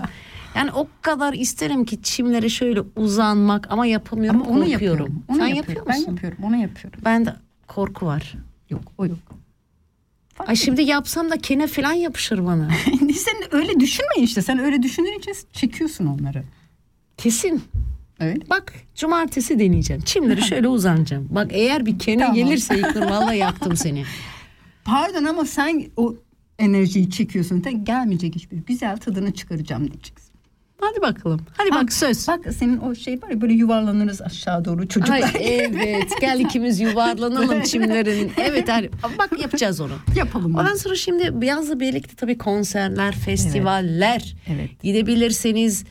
Yani 0.55 0.71
o 0.71 0.87
kadar 1.01 1.33
isterim 1.33 1.85
ki 1.85 2.01
çimlere 2.01 2.49
şöyle 2.49 2.81
uzanmak 2.95 3.71
ama 3.71 3.85
yapamıyorum. 3.85 4.41
Ama 4.41 4.49
onu 4.49 4.59
korkuyorum. 4.59 4.71
yapıyorum. 4.85 5.23
Onu 5.27 5.37
Sen 5.37 5.45
yapıyorum. 5.47 5.67
yapıyor 5.69 5.85
Ben 5.87 5.99
musun? 5.99 6.11
yapıyorum. 6.11 6.37
Onu 6.43 6.55
yapıyorum. 6.55 6.99
Ben 7.05 7.25
de 7.25 7.33
korku 7.67 8.05
var. 8.05 8.33
Yok 8.69 8.81
o 8.97 9.05
yok. 9.05 9.19
Ay 10.39 10.55
şimdi 10.55 10.81
yapsam 10.81 11.29
da 11.29 11.37
kene 11.37 11.67
falan 11.67 11.93
yapışır 11.93 12.45
bana. 12.45 12.69
Sen 13.15 13.35
öyle 13.51 13.79
düşünme 13.79 14.15
işte. 14.17 14.41
Sen 14.41 14.59
öyle 14.59 14.83
düşününce 14.83 15.31
çekiyorsun 15.53 16.05
onları. 16.05 16.43
Kesin. 17.17 17.63
Öyle. 18.19 18.49
Bak 18.49 18.73
cumartesi 18.95 19.59
deneyeceğim. 19.59 20.01
Çimleri 20.01 20.41
şöyle 20.49 20.67
uzanacağım. 20.67 21.27
Bak 21.29 21.47
eğer 21.53 21.85
bir 21.85 21.99
kene 21.99 22.19
Tamam. 22.19 22.35
gelirse 22.35 22.75
İlknur 22.79 23.01
vallahi 23.01 23.37
yaktım 23.37 23.75
seni. 23.75 24.03
Pardon 24.85 25.23
ama 25.23 25.45
sen 25.45 25.85
o 25.97 26.15
enerjiyi 26.59 27.11
çekiyorsun. 27.11 27.63
Gelmeyecek 27.83 28.35
hiçbir. 28.35 28.57
Güzel 28.57 28.97
tadını 28.97 29.33
çıkaracağım 29.33 29.91
diyeceksin. 29.91 30.34
Hadi 30.81 31.01
bakalım. 31.01 31.39
Hadi 31.57 31.69
Ha, 31.69 31.81
bak 31.81 31.93
söz. 31.93 32.27
Bak 32.27 32.39
senin 32.57 32.77
o 32.77 32.95
şey 32.95 33.21
var 33.21 33.29
ya 33.29 33.41
böyle 33.41 33.53
yuvarlanırız 33.53 34.21
aşağı 34.21 34.65
doğru 34.65 34.87
çocuklar. 34.87 35.15
Ay 35.15 35.23
evet 35.39 36.11
gel 36.21 36.39
ikimiz 36.39 36.79
yuvarlanalım 36.79 37.61
çimlerin. 37.63 38.31
Evet 38.37 38.69
hadi 38.69 38.89
bak 39.17 39.39
yapacağız 39.41 39.81
onu. 39.81 39.93
Yapalım. 40.15 40.55
Ondan 40.55 40.75
sonra 40.75 40.95
şimdi 40.95 41.45
yazla 41.45 41.79
birlikte 41.79 42.15
tabii 42.15 42.37
konserler, 42.37 43.15
festivaller. 43.15 44.35
Evet. 44.47 44.81
Gidebilirseniz 44.83 45.85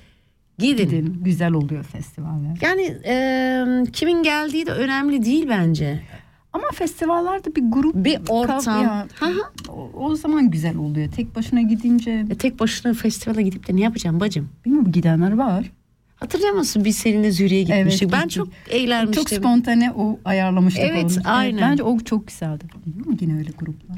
gidin. 0.58 0.84
Gidin. 0.84 1.18
Güzel 1.24 1.52
oluyor 1.52 1.84
festivaller. 1.84 2.56
Yani 2.60 2.96
e, 3.06 3.64
kimin 3.92 4.22
geldiği 4.22 4.66
de 4.66 4.70
önemli 4.72 5.24
değil 5.24 5.46
bence. 5.48 6.02
Ama 6.54 6.64
festivallerde 6.74 7.56
bir 7.56 7.62
grup 7.70 7.94
Bir 7.94 8.20
ortam. 8.28 8.82
ya, 8.82 9.06
o, 9.68 9.90
o 9.94 10.16
zaman 10.16 10.50
güzel 10.50 10.76
oluyor. 10.76 11.12
Tek 11.12 11.36
başına 11.36 11.60
gidince 11.62 12.24
E, 12.30 12.34
tek 12.34 12.60
başına 12.60 12.94
festivale 12.94 13.42
gidip 13.42 13.68
de 13.68 13.76
ne 13.76 13.80
yapacağım 13.80 14.20
bacım? 14.20 14.48
bilmiyorum 14.64 14.92
gidenler 14.92 15.32
var. 15.32 15.70
Hatırlıyor 16.16 16.52
musun 16.52 16.84
biz 16.84 16.96
seninle 16.98 17.30
Züriye 17.30 17.62
gitmiştik. 17.62 18.02
Evet, 18.02 18.12
ben 18.12 18.20
gittik. 18.22 18.36
çok 18.36 18.48
eğlenmiştim. 18.70 19.24
Çok 19.24 19.30
spontane 19.38 19.92
o 19.96 20.18
ayarlamıştık 20.24 20.84
Evet, 20.84 21.04
onu. 21.04 21.32
aynen. 21.34 21.70
bence 21.70 21.82
o 21.82 21.98
çok 22.00 22.26
güzeldi. 22.28 22.64
Biliyor 22.86 23.06
musun 23.06 23.18
yine 23.20 23.38
öyle 23.38 23.50
gruplar? 23.58 23.96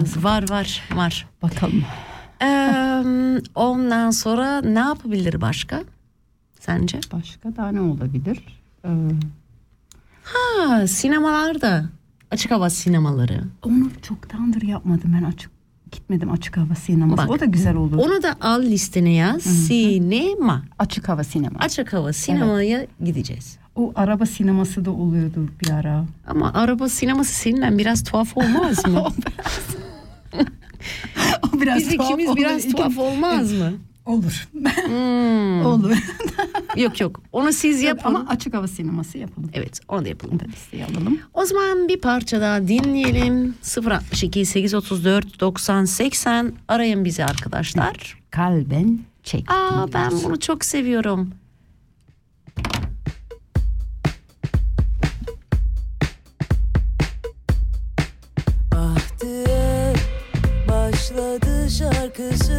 Lazım. 0.00 0.24
var 0.24 0.50
var 0.50 0.82
var. 0.94 1.26
Bakalım. 1.42 1.84
Ee, 2.42 3.02
ondan 3.54 4.10
sonra 4.10 4.60
ne 4.60 4.78
yapabilir 4.78 5.40
başka? 5.40 5.82
Sence? 6.60 7.00
Başka 7.12 7.56
daha 7.56 7.68
ne 7.72 7.80
olabilir? 7.80 8.38
Ee, 8.84 8.88
Ha 10.32 10.86
sinemalarda. 10.86 11.84
Açık 12.30 12.50
hava 12.50 12.70
sinemaları. 12.70 13.40
onu 13.62 13.90
çoktandır 14.02 14.62
yapmadım 14.62 15.16
ben 15.18 15.24
açık 15.24 15.50
gitmedim 15.92 16.30
açık 16.32 16.56
hava 16.56 16.74
sineması. 16.74 17.22
Bak, 17.22 17.30
o 17.30 17.40
da 17.40 17.44
güzel 17.44 17.76
olur. 17.76 17.96
Onu 17.96 18.22
da 18.22 18.36
al 18.40 18.62
listene 18.62 19.12
yaz. 19.12 19.42
Sinema. 19.42 20.62
Açık 20.78 21.08
hava 21.08 21.24
sinema. 21.24 21.58
Açık 21.58 21.92
hava 21.92 22.12
sinemaya 22.12 22.86
gideceğiz. 23.04 23.58
O 23.76 23.92
araba 23.96 24.26
sineması 24.26 24.84
da 24.84 24.90
oluyordu 24.90 25.48
bir 25.62 25.70
ara. 25.70 26.04
Ama 26.26 26.52
araba 26.54 26.88
sineması 26.88 27.34
seninle 27.34 27.78
biraz 27.78 28.04
tuhaf 28.04 28.36
olmaz 28.36 28.86
mı? 28.86 29.04
O 31.54 31.60
biraz 31.60 31.78
Biz 31.78 31.88
tuhaf 31.96 32.10
ikimiz 32.10 32.28
olur. 32.28 32.36
biraz 32.36 32.68
tuhaf 32.68 32.98
olmaz 32.98 33.52
mı? 33.52 33.72
Olur. 34.06 34.48
Hmm. 34.86 35.66
olur. 35.66 35.96
Yok 36.78 37.00
yok. 37.00 37.20
Onu 37.32 37.52
siz 37.52 37.82
yapın. 37.82 38.08
Ama 38.14 38.26
açık 38.28 38.54
hava 38.54 38.68
sineması 38.68 39.18
yapalım. 39.18 39.50
Evet 39.54 39.80
onu 39.88 40.04
da 40.04 40.08
yapalım. 40.08 40.38
Listeye 40.52 40.84
alalım. 40.84 41.18
O 41.34 41.44
zaman 41.44 41.88
bir 41.88 42.00
parça 42.00 42.40
daha 42.40 42.68
dinleyelim. 42.68 43.54
062 43.90 44.46
834 44.46 45.40
90 45.40 45.84
80 45.84 46.52
arayın 46.68 47.04
bizi 47.04 47.24
arkadaşlar. 47.24 48.18
Kalben 48.30 48.98
çek. 49.22 49.50
Aa 49.50 49.92
ben 49.92 50.10
bunu 50.24 50.40
çok 50.40 50.64
seviyorum. 50.64 51.30
Ah 58.72 59.20
diye 59.20 59.94
başladı 60.68 61.70
şarkısı 61.70 62.57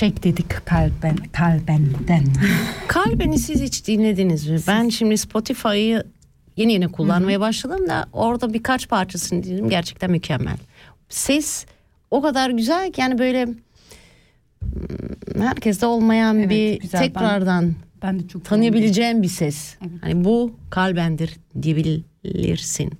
Çek 0.00 0.24
dedik 0.24 0.66
kalben, 0.66 1.16
kalbenden. 1.16 2.24
Kalbeni 2.88 3.38
siz 3.38 3.62
hiç 3.62 3.86
dinlediniz 3.86 4.46
mi? 4.46 4.58
Ben 4.66 4.88
şimdi 4.88 5.18
Spotify'ı 5.18 6.04
yeni 6.56 6.72
yeni 6.72 6.88
kullanmaya 6.88 7.40
başladım 7.40 7.88
da 7.88 8.06
orada 8.12 8.52
birkaç 8.52 8.88
parçasını 8.88 9.42
dinledim. 9.42 9.68
Gerçekten 9.68 10.10
mükemmel. 10.10 10.56
Ses 11.08 11.66
o 12.10 12.22
kadar 12.22 12.50
güzel 12.50 12.92
ki 12.92 13.00
yani 13.00 13.18
böyle 13.18 13.46
hmm, 13.46 15.42
herkeste 15.42 15.86
olmayan 15.86 16.38
Evet, 16.38 16.50
bir 16.50 16.80
güzel. 16.80 17.00
Ben- 17.00 17.06
tekrardan 17.06 17.74
Ben 18.02 18.18
de 18.18 18.28
çok 18.28 18.44
tanıyabileceğim 18.44 19.22
bir 19.22 19.28
ses. 19.28 19.76
Hani 20.00 20.24
bu 20.24 20.52
kalbendir 20.70 21.36
diyebilirsin. 21.62 22.92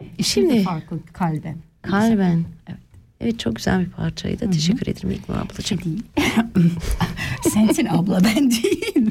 Şimdi 0.00 0.22
Şimdi 0.22 0.62
farklı 0.62 0.98
kalben. 1.12 1.56
kalben. 1.82 2.44
Evet. 3.22 3.38
Çok 3.38 3.56
güzel 3.56 3.80
bir 3.80 3.90
parçaydı. 3.90 4.50
Teşekkür 4.50 4.86
ederim 4.86 5.10
İlknur 5.10 5.34
ablacığım. 5.36 5.64
Şey 5.64 5.78
değil. 5.84 6.02
Sensin 7.54 7.86
abla 7.86 8.20
ben 8.24 8.50
değil. 8.50 9.10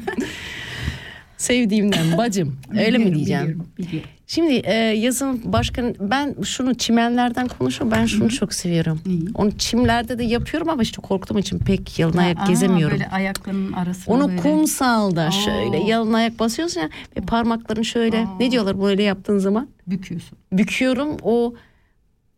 Sevdiğimden 1.38 2.18
bacım. 2.18 2.58
Öyle 2.72 2.82
mi 2.82 2.94
Biliyorum, 2.94 3.16
diyeceğim? 3.16 3.44
Biliyorum, 3.44 3.68
biliyorum. 3.78 4.10
Şimdi 4.28 4.54
e, 4.54 4.74
yazın 4.76 5.42
başka 5.46 5.94
ben 6.00 6.36
şunu 6.44 6.76
çimenlerden 6.76 7.48
konuşuyorum. 7.48 7.98
Ben 7.98 8.06
şunu 8.06 8.30
çok 8.30 8.54
seviyorum. 8.54 9.02
Neyi? 9.06 9.26
Onu 9.34 9.52
çimlerde 9.52 10.20
de 10.20 10.24
yapıyorum 10.24 10.70
ama 10.70 10.82
işte 10.82 11.02
korktuğum 11.02 11.40
için 11.40 11.60
pek 11.60 12.00
yalın 12.00 12.18
ayak 12.18 12.40
Aa, 12.40 12.46
gezemiyorum. 12.46 12.98
Böyle 13.00 13.10
ayaklarının 13.10 13.72
arasına 13.74 14.16
Onu 14.16 14.28
böyle. 14.30 14.42
kumsalda 14.42 15.22
Aa. 15.24 15.32
şöyle 15.32 15.78
yalın 15.78 16.14
ayak 16.14 16.40
basıyorsun 16.40 16.82
ya 16.82 16.90
ve 17.18 17.22
parmakların 17.22 17.82
şöyle 17.82 18.26
ne 18.40 18.52
diyorlar 18.52 18.82
böyle 18.82 19.04
yaptığın 19.04 19.38
zaman 19.38 19.68
büküyorsun. 19.88 20.38
büküyorum 20.52 21.18
o 21.22 21.54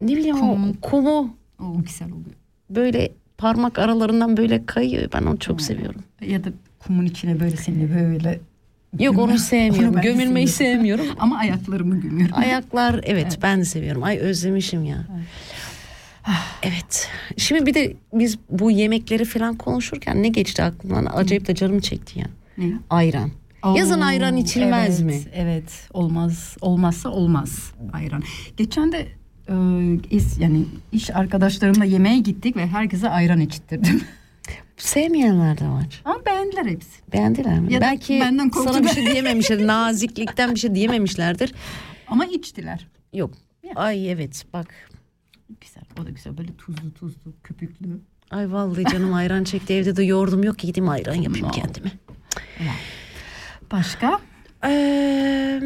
ne 0.01 0.15
bileyim 0.15 0.39
Kumun. 0.39 0.69
o 0.69 0.82
kumu 0.82 1.36
O 1.64 1.84
güzel 1.84 2.11
oluyor. 2.11 2.36
böyle 2.70 3.11
parmak 3.38 3.80
aralarından 3.80 4.38
böyle 4.38 4.66
kayıyor. 4.66 5.09
Ben 5.14 5.22
onu 5.22 5.39
çok 5.39 5.61
seviyorum. 5.61 6.03
Ya 6.22 6.43
da 6.43 6.49
kumun 6.80 7.05
içine 7.05 7.39
böyle 7.39 7.57
seni 7.57 7.95
böyle 7.95 8.39
Yok 8.99 9.18
onu 9.18 9.32
Onu 9.32 9.39
sevmiyorum. 9.39 9.97
de 9.97 10.01
Gömülmeyi 10.01 10.47
sevmiyorum. 10.47 11.05
ama 11.20 11.38
ayaklarımı 11.38 12.01
gömüyorum. 12.01 12.36
Ayaklar 12.38 13.01
evet, 13.03 13.39
ben 13.41 13.59
de 13.59 13.66
seviyorum. 13.66 14.03
Ay 14.03 14.18
özlemişim 14.18 14.86
ya. 14.86 15.07
Evet. 16.64 17.09
Şimdi 17.38 17.66
bir 17.66 17.74
de 17.74 17.93
biz 18.14 18.38
bu 18.49 18.72
yemekleri 18.72 19.26
falan 19.26 19.55
konuşurken 19.55 20.24
ne 20.24 20.28
geçti 20.28 20.64
aklımdan? 20.64 21.07
Acayip 21.14 21.47
de 21.47 21.55
canım 21.55 21.80
çekti 21.80 22.20
ya. 22.20 22.26
Ne? 22.57 22.74
Ayran. 22.89 23.32
Yazın 23.76 24.01
Oo, 24.01 24.05
ayran 24.05 24.38
içilmez 24.38 25.01
evet, 25.01 25.26
mi? 25.26 25.32
Evet 25.34 25.89
olmaz 25.93 26.57
olmazsa 26.61 27.09
olmaz 27.09 27.72
ayran. 27.93 28.24
Geçen 28.57 28.91
de 28.91 29.07
e, 29.50 29.56
is, 30.10 30.39
yani 30.39 30.66
iş 30.91 31.10
arkadaşlarımla 31.10 31.86
yemeğe 31.86 32.20
gittik 32.20 32.58
ve 32.58 32.68
herkese 32.68 33.10
ayran 33.10 33.39
içtirdim. 33.39 34.02
Sevmeyenler 34.78 35.58
de 35.60 35.66
var. 35.68 36.02
Ama 36.06 36.26
beğendiler 36.26 36.66
hepsi. 36.66 37.02
Beğendiler 37.14 37.60
mi? 37.60 37.74
Ya 37.74 37.82
Belki 37.82 38.20
benden 38.20 38.50
sana 38.50 38.84
bir 38.84 38.89
şey 38.89 39.06
diyememişler. 39.06 39.68
Naziklikten 39.68 40.56
bir 40.56 40.60
şey 40.60 40.76
diyememişlerdir. 40.76 41.54
Ama 42.08 42.26
içtiler. 42.26 42.88
Yok. 43.14 43.34
Ay 43.76 44.12
evet 44.12 44.46
bak. 44.54 44.68
Güzel 45.62 45.84
o 46.02 46.06
da 46.06 46.10
güzel 46.10 46.38
böyle 46.38 46.56
tuzlu 46.58 46.94
tuzlu 46.94 47.34
köpüklü. 47.44 48.00
Ay 48.32 48.52
vallahi 48.52 48.86
canım 48.86 49.14
ayran 49.14 49.44
çekti. 49.44 49.74
Evde 49.74 49.96
de 49.96 50.04
yoğurdum 50.04 50.44
yok 50.44 50.60
ki 50.60 50.68
gideyim 50.68 50.89
ayran 50.89 51.14
yapayım 51.14 51.52
kendime. 51.52 51.91
Başka? 53.72 54.20
Ee, 54.66 55.60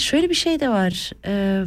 şöyle 0.00 0.30
bir 0.30 0.34
şey 0.34 0.60
de 0.60 0.68
var. 0.68 1.12
Ee, 1.26 1.64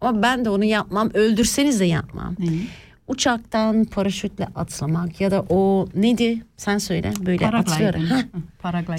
ama 0.00 0.22
ben 0.22 0.44
de 0.44 0.50
onu 0.50 0.64
yapmam. 0.64 1.10
Öldürseniz 1.14 1.80
de 1.80 1.84
yapmam. 1.84 2.34
Neyi? 2.38 2.66
Uçaktan 3.08 3.84
paraşütle 3.84 4.46
atlamak 4.54 5.20
ya 5.20 5.30
da 5.30 5.44
o 5.48 5.88
neydi? 5.94 6.42
Sen 6.56 6.78
söyle. 6.78 7.12
Böyle 7.20 7.38
Paragliding. 7.38 8.08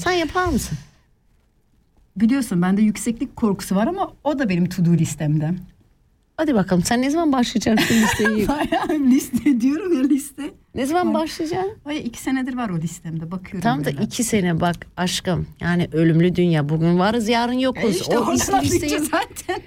Sen 0.04 0.12
yapar 0.12 0.45
mısın? 0.45 0.78
Biliyorsun 2.16 2.62
bende 2.62 2.82
yükseklik 2.82 3.36
korkusu 3.36 3.76
var 3.76 3.88
ama 3.88 4.12
o 4.24 4.39
da 4.39 4.49
benim 4.49 4.70
to 4.70 4.86
do 4.86 4.93
listemde. 4.93 5.54
Hadi 6.42 6.56
bakalım 6.56 6.84
sen 6.84 7.02
ne 7.02 7.10
zaman 7.10 7.32
başlayacaksın 7.34 7.96
listeyi? 7.96 8.48
Bayağı 8.48 9.00
liste 9.00 9.62
diyorum 9.62 9.98
ya 9.98 10.08
liste. 10.08 10.44
ne 10.76 10.86
zaman 10.86 11.14
başlayacaksın? 11.14 11.72
Bayağı 11.86 12.02
iki 12.02 12.22
senedir 12.22 12.58
var 12.58 12.70
o 12.70 12.78
listemde 12.78 13.32
bakıyorum. 13.32 13.62
Tam 13.62 13.82
da 13.82 13.86
böyle. 13.86 14.04
iki 14.04 14.24
sene 14.24 14.62
bak 14.62 14.76
aşkım. 14.98 15.48
Yani 15.60 15.88
ölümlü 15.94 16.36
dünya. 16.36 16.70
Bugün 16.70 17.00
varız 17.00 17.30
yarın 17.30 17.58
E 17.58 17.62
yokuz. 17.62 18.02
işte 18.02 18.20
o 18.20 18.34
listeyi, 18.34 19.00
zaten. 19.00 19.62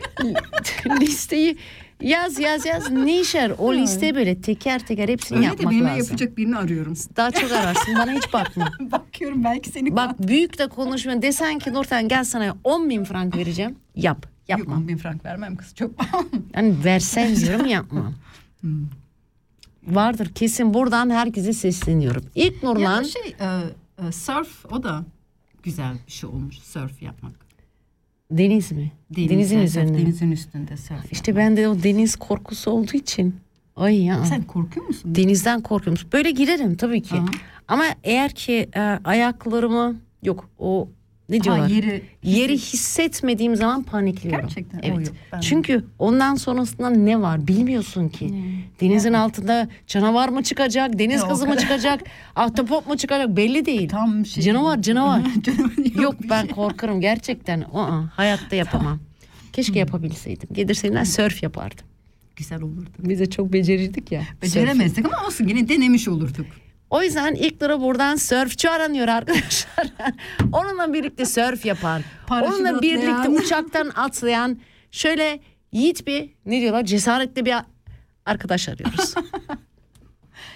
listeyi 1.01 1.57
yaz 2.01 2.39
yaz 2.39 2.67
yaz. 2.67 2.91
Ne 2.91 3.21
işer? 3.21 3.53
O 3.59 3.75
liste 3.75 4.15
böyle 4.15 4.41
teker 4.41 4.87
teker 4.87 5.09
hepsini 5.09 5.37
Öyle 5.39 5.47
de 5.47 5.51
yapmak 5.51 5.73
benimle 5.73 5.89
lazım. 5.89 6.05
yapacak 6.05 6.37
birini 6.37 6.57
arıyorum. 6.57 6.95
Daha 7.17 7.31
çok 7.31 7.53
ararsın. 7.53 7.95
Bana 7.99 8.13
hiç 8.13 8.33
bakma. 8.33 8.73
Bakıyorum 8.81 9.45
belki 9.45 9.71
seni 9.71 9.97
Bak 9.97 10.29
büyük 10.29 10.59
de 10.59 10.69
konuşma. 10.69 11.23
Desen 11.23 11.59
ki 11.59 11.73
Nurten 11.73 12.09
gel 12.09 12.25
sana 12.25 12.57
10 12.65 12.91
bin 12.91 13.05
frank 13.05 13.37
vereceğim. 13.37 13.77
Yap. 13.97 14.34
Yok 14.49 14.59
Yapma. 14.59 14.75
10 14.77 14.89
bin 14.89 14.97
frank 14.97 15.25
vermem 15.25 15.57
kız 15.57 15.75
çok. 15.75 15.91
Yani 16.55 16.85
versen 16.85 17.37
diyorum 17.37 17.67
yapmam. 17.67 18.15
Hmm. 18.61 18.87
Vardır 19.87 20.31
kesin 20.35 20.75
buradan 20.75 21.11
herkese 21.11 21.53
sesleniyorum. 21.53 22.25
İlk 22.35 22.63
ya 22.63 22.71
Nurlan 22.71 23.05
da 23.05 23.09
şey 23.09 23.37
e, 23.41 23.47
e, 24.09 24.13
surf 24.13 24.67
o 24.73 24.83
da 24.83 25.05
güzel 25.63 25.95
bir 26.07 26.13
şey 26.13 26.31
olmuş 26.31 26.59
surf 26.59 27.03
yapmak. 27.03 27.33
deniz 28.31 28.73
mi? 28.73 28.93
Deniz, 29.17 29.31
Denizin 29.31 29.59
evet, 29.59 29.69
üzerine. 29.69 29.99
Denizin 29.99 30.33
üstünde 30.33 30.77
surf 30.77 31.13
İşte 31.13 31.31
yapmak. 31.31 31.47
bende 31.47 31.69
o 31.69 31.83
deniz 31.83 32.17
korkusu 32.17 32.71
olduğu 32.71 32.97
için. 32.97 33.37
Ay 33.77 34.03
ya. 34.05 34.25
Sen 34.25 34.43
korkuyor 34.43 34.87
musun? 34.87 35.15
Denizden 35.15 35.61
korkuyorum. 35.61 36.09
Böyle 36.13 36.31
girerim 36.31 36.77
tabii 36.77 37.03
ki. 37.03 37.15
Aha. 37.15 37.27
Ama 37.69 37.85
eğer 38.05 38.31
ki 38.35 38.69
e, 38.77 38.81
ayaklarımı 39.05 39.97
yok 40.23 40.49
o 40.59 40.89
ne 41.29 41.39
Ha, 41.39 41.45
diyorlar? 41.45 41.69
yeri 41.69 42.03
Yeri 42.23 42.59
hissetmediğim 42.59 43.57
zaman 43.57 43.83
panikliyorum. 43.83 44.41
Gerçekten, 44.41 44.81
Evet. 44.83 45.07
yok, 45.07 45.17
ben. 45.33 45.41
Çünkü 45.41 45.85
ondan 45.99 46.35
sonrasında 46.35 46.91
ne 46.91 47.21
var 47.21 47.47
bilmiyorsun 47.49 48.09
ki. 48.09 48.35
Denizin 48.81 49.13
altında 49.13 49.69
canavar 49.87 50.29
mı 50.29 50.43
çıkacak, 50.43 50.99
deniz 50.99 51.23
Ya, 51.23 51.29
kızı 51.29 51.47
mı 51.47 51.57
çıkacak, 51.57 52.01
ahtapot 52.37 52.87
mu 52.89 52.97
çıkacak 52.97 53.37
belli 53.37 53.67
değil. 53.67 53.89
tam 53.89 54.27
şey. 54.27 54.45
Canavar 54.45 54.83
canavar. 54.83 55.23
Yok 56.03 56.23
bir 56.23 56.31
ben 56.31 56.43
şey. 56.43 56.51
korkarım 56.51 57.01
gerçekten. 57.01 57.61
Aa, 57.75 58.03
hayatta 58.17 58.57
yapamam. 58.57 59.01
Keşke 59.53 59.79
yapabilseydim. 59.79 60.49
Gelirseler 60.53 61.05
sörf 61.05 61.43
yapardım. 61.43 61.87
güzel 62.37 62.63
olurdu. 62.63 62.91
Biz 62.99 63.21
de 63.21 63.31
çok 63.31 63.53
becerirdik 63.53 64.13
ya. 64.13 64.23
Beceremezdik 64.43 65.07
ama 65.07 65.27
olsun 65.27 65.49
yine 65.49 65.69
denemiş 65.69 66.09
olurduk. 66.09 66.47
O 66.91 67.03
yüzden 67.03 67.35
ilk 67.35 67.63
lira 67.63 67.81
buradan 67.81 68.17
sörfçü 68.17 68.69
aranıyor 68.69 69.09
arkadaşlar. 69.09 69.87
Onunla 70.53 70.93
birlikte 70.93 71.25
sörf 71.25 71.67
yapan, 71.67 72.03
Paraşüt 72.27 72.55
onunla 72.55 72.83
birlikte 72.83 73.13
atlayan. 73.13 73.35
uçaktan 73.35 73.93
atlayan 73.97 74.59
şöyle 74.91 75.41
yiğit 75.73 76.07
bir 76.07 76.31
ne 76.47 76.61
diyorlar 76.61 76.85
cesaretli 76.85 77.45
bir 77.47 77.55
arkadaş 78.27 78.69
arıyoruz. 78.69 79.15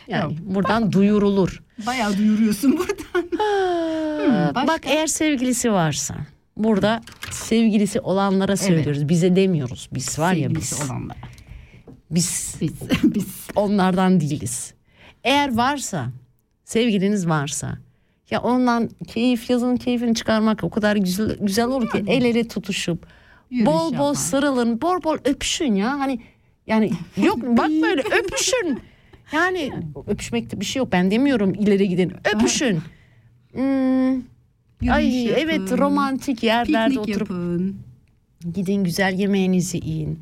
Yani 0.08 0.36
buradan 0.40 0.92
duyurulur. 0.92 1.62
Bayağı 1.86 2.16
duyuruyorsun 2.18 2.78
buradan. 2.78 3.28
Aa, 3.40 4.54
başka? 4.54 4.68
Bak 4.68 4.80
eğer 4.84 5.06
sevgilisi 5.06 5.72
varsa 5.72 6.14
burada 6.56 7.00
sevgilisi 7.30 8.00
olanlara 8.00 8.56
söylüyoruz. 8.56 9.08
Bize 9.08 9.36
demiyoruz. 9.36 9.88
Biz 9.92 10.18
var 10.18 10.32
ya 10.32 10.50
biz. 10.54 10.64
Sevgilisi 10.68 10.92
olanlara. 10.92 11.18
Biz 12.10 12.54
Biz, 12.60 12.72
biz. 13.04 13.26
onlardan 13.56 14.20
değiliz. 14.20 14.74
Eğer 15.24 15.56
varsa, 15.56 16.10
sevgiliniz 16.64 17.28
varsa 17.28 17.78
ya 18.30 18.42
ondan 18.42 18.88
keyif 19.06 19.50
yazın 19.50 19.76
keyfini 19.76 20.14
çıkarmak 20.14 20.64
o 20.64 20.70
kadar 20.70 20.96
güzel 20.96 21.36
güzel 21.40 21.66
olur 21.66 21.90
ki 21.90 22.04
el 22.06 22.24
ele 22.24 22.48
tutuşup 22.48 23.06
Yürüyüş 23.50 23.66
bol 23.66 23.88
bol 23.88 23.92
yapan. 23.92 24.12
sarılın, 24.12 24.80
bol 24.82 25.02
bol 25.02 25.16
öpüşün 25.24 25.74
ya. 25.74 25.98
Hani 26.00 26.20
yani 26.66 26.90
yok 27.16 27.38
bak 27.42 27.68
böyle 27.68 28.00
öpüşün. 28.00 28.80
Yani 29.32 29.72
öpüşmekte 30.06 30.60
bir 30.60 30.64
şey 30.64 30.80
yok. 30.80 30.92
Ben 30.92 31.10
demiyorum 31.10 31.54
ileri 31.54 31.88
gidin. 31.88 32.12
Öpüşün. 32.34 32.80
Hmm, 33.52 34.22
ay 34.90 35.06
Yürüyüş 35.06 35.32
evet 35.38 35.60
yapın, 35.60 35.78
romantik 35.78 36.42
yerlerde 36.42 36.88
Piknik 36.94 37.08
oturup 37.08 37.30
yapın. 37.30 37.76
Gidin 38.54 38.84
güzel 38.84 39.18
yemeğinizi 39.18 39.76
yiyin. 39.76 40.18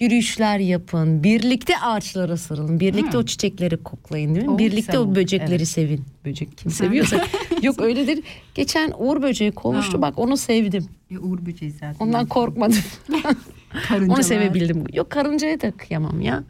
Yürüyüşler 0.00 0.58
yapın. 0.58 1.22
Birlikte 1.24 1.78
ağaçlara 1.78 2.36
sarılın. 2.36 2.80
Birlikte 2.80 3.18
o 3.18 3.22
çiçekleri 3.22 3.76
koklayın 3.76 4.34
değil 4.34 4.46
mi? 4.46 4.52
O 4.52 4.58
Birlikte 4.58 4.98
o 4.98 5.14
böcekleri 5.14 5.54
evet. 5.54 5.68
sevin. 5.68 6.04
Böcek 6.24 6.58
kim 6.58 6.70
seviyorsa. 6.70 7.24
Yok 7.62 7.80
öyledir. 7.82 8.24
Geçen 8.54 8.92
Uğur 8.98 9.22
böceği 9.22 9.52
kovmuştu. 9.52 9.98
Ha. 9.98 10.02
Bak 10.02 10.18
onu 10.18 10.36
sevdim. 10.36 10.86
Ya 11.10 11.20
Uğur 11.20 11.46
böceği 11.46 11.70
zaten. 11.72 11.96
Ondan 12.00 12.26
korkmadım. 12.26 12.78
Onu 14.08 14.22
sevebildim. 14.22 14.84
Yok 14.92 15.10
karıncaya 15.10 15.60
da 15.60 15.70
kıyamam 15.70 16.20
ya. 16.20 16.44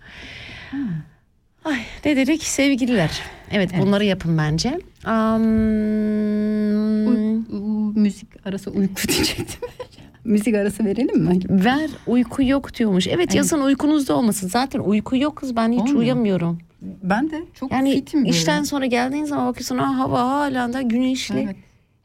Ay 1.64 1.78
ne 2.04 2.16
dedik? 2.16 2.42
Sevgililer. 2.42 3.20
Evet, 3.50 3.70
bunları 3.78 4.04
yapın 4.04 4.38
bence. 4.38 4.80
Am, 5.04 5.42
Uy- 7.08 7.42
u- 7.50 7.92
müzik 7.94 8.46
arası 8.46 8.70
uyku 8.70 9.08
diyecektim. 9.08 9.60
Müzik 10.24 10.54
arası 10.54 10.84
verelim 10.84 11.18
mi? 11.24 11.38
Ver 11.48 11.90
uyku 12.06 12.42
yok 12.42 12.74
diyormuş. 12.74 13.06
Evet, 13.06 13.34
yazın 13.34 13.60
uykunuzda 13.60 14.14
olmasın. 14.16 14.48
Zaten 14.48 14.80
uyku 14.80 15.16
yok 15.16 15.36
kız 15.36 15.56
ben 15.56 15.72
hiç 15.72 15.80
Olmuyor. 15.80 15.96
uyuyamıyorum. 15.98 16.58
Ben 16.82 17.30
de 17.30 17.42
çok 17.54 17.72
Yani 17.72 17.92
fitim 17.94 18.20
böyle. 18.20 18.30
işten 18.30 18.62
sonra 18.62 18.86
geldiğin 18.86 19.24
zaman 19.24 19.46
bakıyorsun 19.48 19.78
ha, 19.78 19.98
hava 19.98 20.20
hala 20.28 20.72
da 20.72 20.82
güneşli. 20.82 21.40
Evet. 21.44 21.56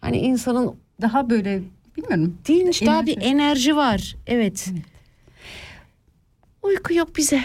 Hani 0.02 0.18
insanın 0.18 0.76
Daha 1.02 1.30
böyle 1.30 1.62
bilmiyorum. 1.98 2.38
değilmiş 2.48 2.86
daha 2.86 3.06
bir 3.06 3.18
Enerji. 3.22 3.76
var. 3.76 4.16
Evet. 4.28 4.70
Uyku 6.64 6.94
yok 6.94 7.16
bize. 7.18 7.42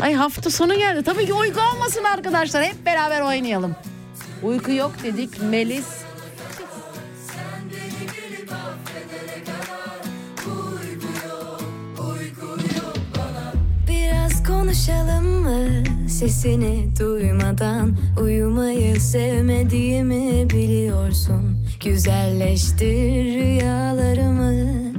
Ay 0.00 0.14
hafta 0.14 0.50
sonu 0.50 0.74
geldi. 0.74 1.02
Tabii 1.02 1.26
ki 1.26 1.32
uyku 1.34 1.60
olmasın 1.74 2.04
arkadaşlar. 2.04 2.64
Hep 2.64 2.86
beraber 2.86 3.20
oynayalım. 3.20 3.74
Uyku 4.42 4.72
yok 4.72 4.92
dedik 5.04 5.30
Melis. 5.50 5.86
Konuşalım 14.48 15.26
mı? 15.42 15.84
Sesini 16.08 16.88
duymadan 17.00 17.96
Uyumayı 18.22 19.00
sevmediğimi 19.00 20.50
biliyorsun. 20.50 21.66
Güzelleştir 21.84 23.24
rüyalarımı. 23.24 24.92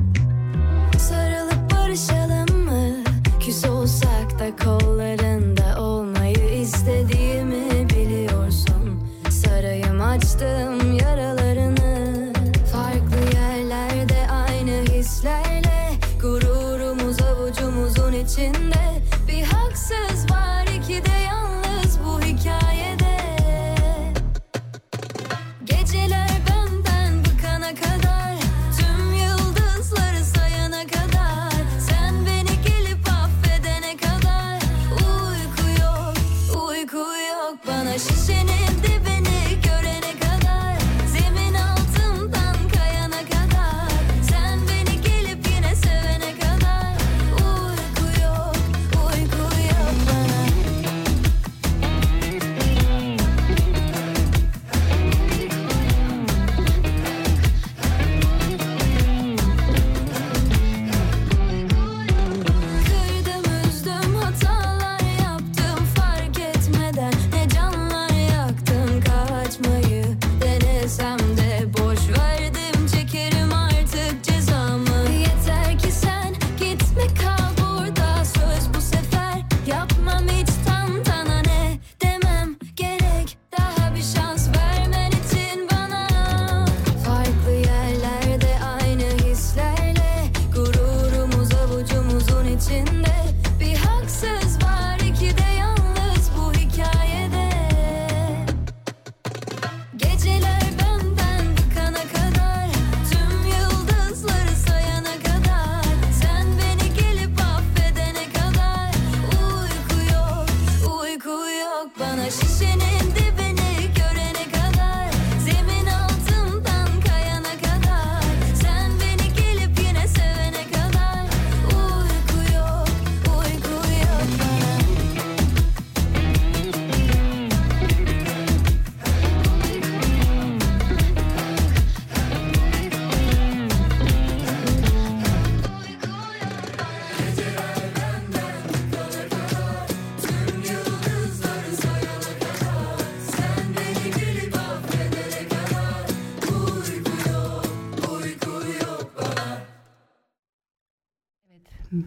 Sarılıp 0.97 1.71
barışalım 1.71 2.65
mı? 2.65 3.03
Küs 3.39 3.65
olsak 3.65 4.39
da 4.39 4.55
kollarında 4.63 5.81
olmayı 5.81 6.61
istediğimi 6.61 7.89
biliyorsun. 7.89 9.03
Sarayım 9.29 10.01
açtım 10.01 10.78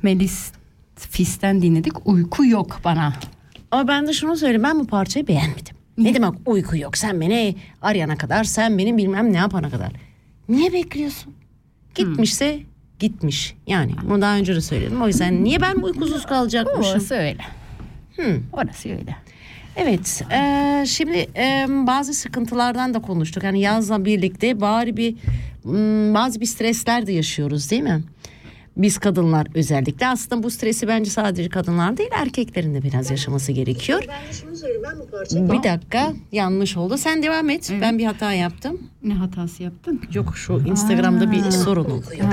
Melis 0.02 0.52
Fis'ten 0.96 1.62
dinledik. 1.62 2.06
Uyku 2.08 2.46
yok 2.46 2.80
bana. 2.84 3.12
Ama 3.70 3.88
ben 3.88 4.06
de 4.06 4.12
şunu 4.12 4.36
söyleyeyim 4.36 4.62
ben 4.62 4.80
bu 4.80 4.86
parçayı 4.86 5.28
beğenmedim. 5.28 5.76
Ne 5.98 6.14
demek 6.14 6.32
uyku 6.46 6.76
yok 6.76 6.96
sen 6.96 7.20
beni 7.20 7.56
arayana 7.82 8.16
kadar 8.16 8.44
sen 8.44 8.78
benim 8.78 8.98
bilmem 8.98 9.32
ne 9.32 9.36
yapana 9.36 9.70
kadar. 9.70 9.92
Niye 10.48 10.72
bekliyorsun? 10.72 11.34
Gitmişse 11.94 12.60
gitmiş. 12.98 13.54
Yani 13.66 13.92
bunu 14.02 14.22
daha 14.22 14.36
önce 14.36 14.54
de 14.54 14.60
söyledim. 14.60 15.02
O 15.02 15.06
yüzden 15.06 15.44
niye 15.44 15.60
ben 15.60 15.74
uykusuz 15.74 16.26
kalacakmışım? 16.26 16.92
Orası 16.92 17.14
öyle. 17.14 17.42
Hmm. 18.16 18.42
Orası 18.52 18.88
öyle. 18.88 19.16
Evet, 19.76 20.22
eee, 20.30 20.84
şimdi 20.86 21.16
eee, 21.36 21.66
bazı 21.68 22.14
sıkıntılardan 22.14 22.94
da 22.94 23.02
konuştuk. 23.02 23.42
Yani 23.44 23.60
yazla 23.60 24.04
birlikte 24.04 24.60
bari 24.60 24.96
bir 24.96 25.14
hmm, 25.62 26.14
bazı 26.14 26.40
bir 26.40 26.46
stresler 26.46 27.06
de 27.06 27.12
yaşıyoruz, 27.12 27.70
değil 27.70 27.82
mi? 27.82 28.02
Biz 28.76 28.98
kadınlar 28.98 29.46
özellikle 29.54 30.08
aslında 30.08 30.42
bu 30.42 30.50
stresi 30.50 30.88
bence 30.88 31.10
sadece 31.10 31.48
kadınlar 31.48 31.96
değil 31.96 32.10
erkeklerin 32.12 32.74
de 32.74 32.82
biraz 32.82 33.10
yaşaması 33.10 33.52
gerekiyor. 33.52 34.02
Bir 35.32 35.62
dakika 35.62 36.12
yanlış 36.32 36.76
oldu. 36.76 36.96
Sen 36.98 37.22
devam 37.22 37.50
et. 37.50 37.72
Ben 37.80 37.98
bir 37.98 38.04
hata 38.04 38.32
yaptım. 38.32 38.80
Ne 39.02 39.14
hatası 39.14 39.62
yaptın? 39.62 40.00
Yok 40.14 40.36
şu 40.36 40.62
Instagram'da 40.66 41.32
bir 41.32 41.50
sorun 41.50 41.84
oldu. 41.84 42.06
Ha. 42.22 42.30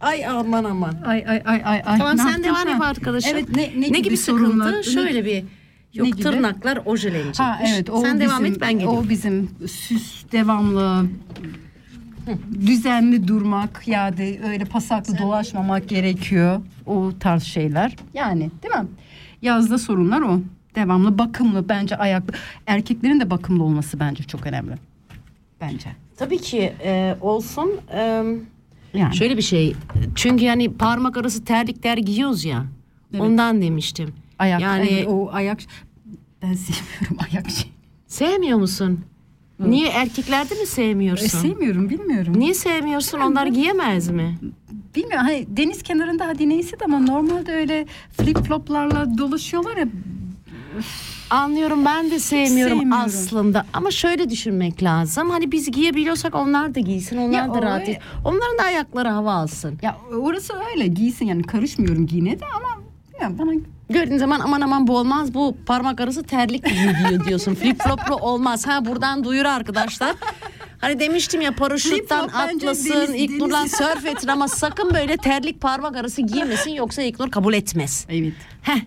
Ay 0.00 0.26
aman 0.26 0.64
aman. 0.64 0.94
Ay 1.06 1.24
ay 1.28 1.42
ay 1.44 1.62
ay. 1.64 1.82
ay. 1.84 1.98
Tamam 1.98 2.16
Ne 2.16 2.22
sen 2.22 2.44
devam 2.44 2.62
sen? 2.68 2.76
et 2.76 2.82
arkadaşım. 2.82 3.30
Evet 3.34 3.56
ne, 3.56 3.72
ne, 3.76 3.92
ne 3.92 3.98
gibi 4.00 4.16
sorunlar? 4.16 4.66
sıkıntı? 4.68 4.90
Şöyle 4.90 5.24
bir 5.24 5.44
yok 5.94 6.04
Ne 6.06 6.10
gibi? 6.10 6.22
tırnaklar 6.22 6.78
ojelenecekmiş. 6.84 7.38
Ha 7.40 7.60
evet 7.68 7.90
o 7.90 8.00
Sen 8.00 8.14
bizim, 8.20 8.30
devam 8.30 8.44
et 8.44 8.60
ben 8.60 8.72
geliyorum. 8.72 8.98
O 8.98 9.08
bizim 9.08 9.50
süs 9.66 10.24
devamlı 10.32 11.06
düzenli 12.66 13.28
durmak 13.28 13.88
ya 13.88 14.16
da 14.18 14.22
öyle 14.48 14.64
pasaklı 14.64 15.18
dolaşmamak 15.18 15.88
gerekiyor. 15.88 16.60
O 16.86 17.12
tarz 17.20 17.42
şeyler. 17.42 17.96
Yani 18.14 18.50
değil 18.62 18.74
mi? 18.74 18.86
Yazda 19.42 19.78
sorunlar 19.78 20.20
o. 20.20 20.40
Devamlı 20.74 21.18
bakımlı 21.18 21.68
bence 21.68 21.96
ayaklı. 21.96 22.34
Erkeklerin 22.66 23.20
de 23.20 23.30
bakımlı 23.30 23.64
olması 23.64 24.00
bence 24.00 24.22
çok 24.24 24.46
önemli. 24.46 24.74
Bence. 25.60 25.88
Tabii 26.16 26.38
ki 26.38 26.72
e, 26.84 27.16
olsun. 27.20 27.70
E, 27.92 28.24
Yani. 28.94 29.16
şöyle 29.16 29.36
bir 29.36 29.42
şey. 29.42 29.74
Çünkü 30.14 30.44
yani 30.44 30.72
parmak 30.72 31.16
arası 31.16 31.44
terlikler 31.44 31.98
giyiyoruz 31.98 32.44
ya. 32.44 32.64
Ondan 33.18 33.62
demiştim. 33.62 34.14
ayak 34.38 34.60
yani 34.60 34.92
yani 34.92 35.06
o 35.08 35.30
ayak 35.32 35.58
ben 36.42 36.52
sevmiyorum 36.54 37.16
ayak 37.32 37.50
şey. 37.50 37.70
sevmiyor 38.06 38.58
musun? 38.58 39.00
Niye 39.58 39.88
erkeklerde 39.88 40.54
mi 40.54 40.66
sevmiyorsun? 40.66 41.24
E, 41.24 41.28
sevmiyorum 41.28 41.90
bilmiyorum. 41.90 42.34
Niye 42.38 42.54
sevmiyorsun? 42.54 43.20
Onlar 43.20 43.46
giyemez 43.46 44.08
mi? 44.10 44.38
Bilmiyorum 44.96 45.26
hani 45.26 45.46
deniz 45.48 45.82
kenarında 45.82 46.26
hadi 46.26 46.48
neyse 46.48 46.80
de 46.80 46.84
ama 46.84 46.98
normalde 46.98 47.52
öyle 47.52 47.86
flip 48.16 48.38
floplarla 48.46 49.18
dolaşıyorlar 49.18 49.76
ya. 49.76 49.86
Anlıyorum 51.30 51.84
ben 51.84 52.10
de 52.10 52.18
sevmiyorum, 52.18 52.78
Sevmiyorum. 52.78 53.04
aslında. 53.06 53.66
Ama 53.72 53.90
şöyle 53.90 54.30
düşünmek 54.30 54.82
lazım. 54.82 55.30
Hani 55.30 55.52
biz 55.52 55.70
giyebiliyorsak 55.70 56.34
onlar 56.34 56.74
da 56.74 56.80
giysin. 56.80 57.16
Onlar 57.16 57.32
Ya 57.38 57.54
da 57.54 57.62
rahat 57.62 57.88
etsin. 57.88 58.02
Onların 58.24 58.58
da 58.58 58.62
ayakları 58.62 59.08
hava 59.08 59.32
alsın. 59.32 59.78
Ya 59.82 59.96
orası 60.20 60.52
öyle 60.74 60.86
giysin 60.86 61.26
yani 61.26 61.42
karışmıyorum 61.42 62.06
giyine 62.06 62.40
de 62.40 62.44
ama 62.56 62.82
ya 63.20 63.38
bana 63.38 63.52
Gördüğün 63.90 64.18
zaman 64.18 64.40
aman 64.40 64.60
aman 64.60 64.86
bu 64.86 64.98
olmaz 64.98 65.34
bu 65.34 65.56
parmak 65.66 66.00
arası 66.00 66.22
terlik 66.22 66.64
giyiyor 66.64 67.24
diyorsun. 67.24 67.54
Flip 67.54 67.82
floplu 67.82 68.14
olmaz. 68.16 68.66
Ha 68.66 68.84
buradan 68.84 69.24
duyur 69.24 69.44
arkadaşlar. 69.44 70.16
Hani 70.80 71.00
demiştim 71.00 71.40
ya 71.40 71.54
paraşütten 71.54 72.28
atlasın, 72.28 72.90
deniz- 72.90 73.68
sörf 73.76 74.06
etsin 74.06 74.28
ama 74.28 74.48
sakın 74.48 74.94
böyle 74.94 75.16
terlik 75.16 75.60
parmak 75.60 75.96
arası 75.96 76.22
giymesin 76.22 76.70
yoksa 76.70 77.02
İlknur 77.02 77.30
kabul 77.30 77.54
etmez. 77.54 78.06
evet. 78.08 78.32
Heh. 78.62 78.80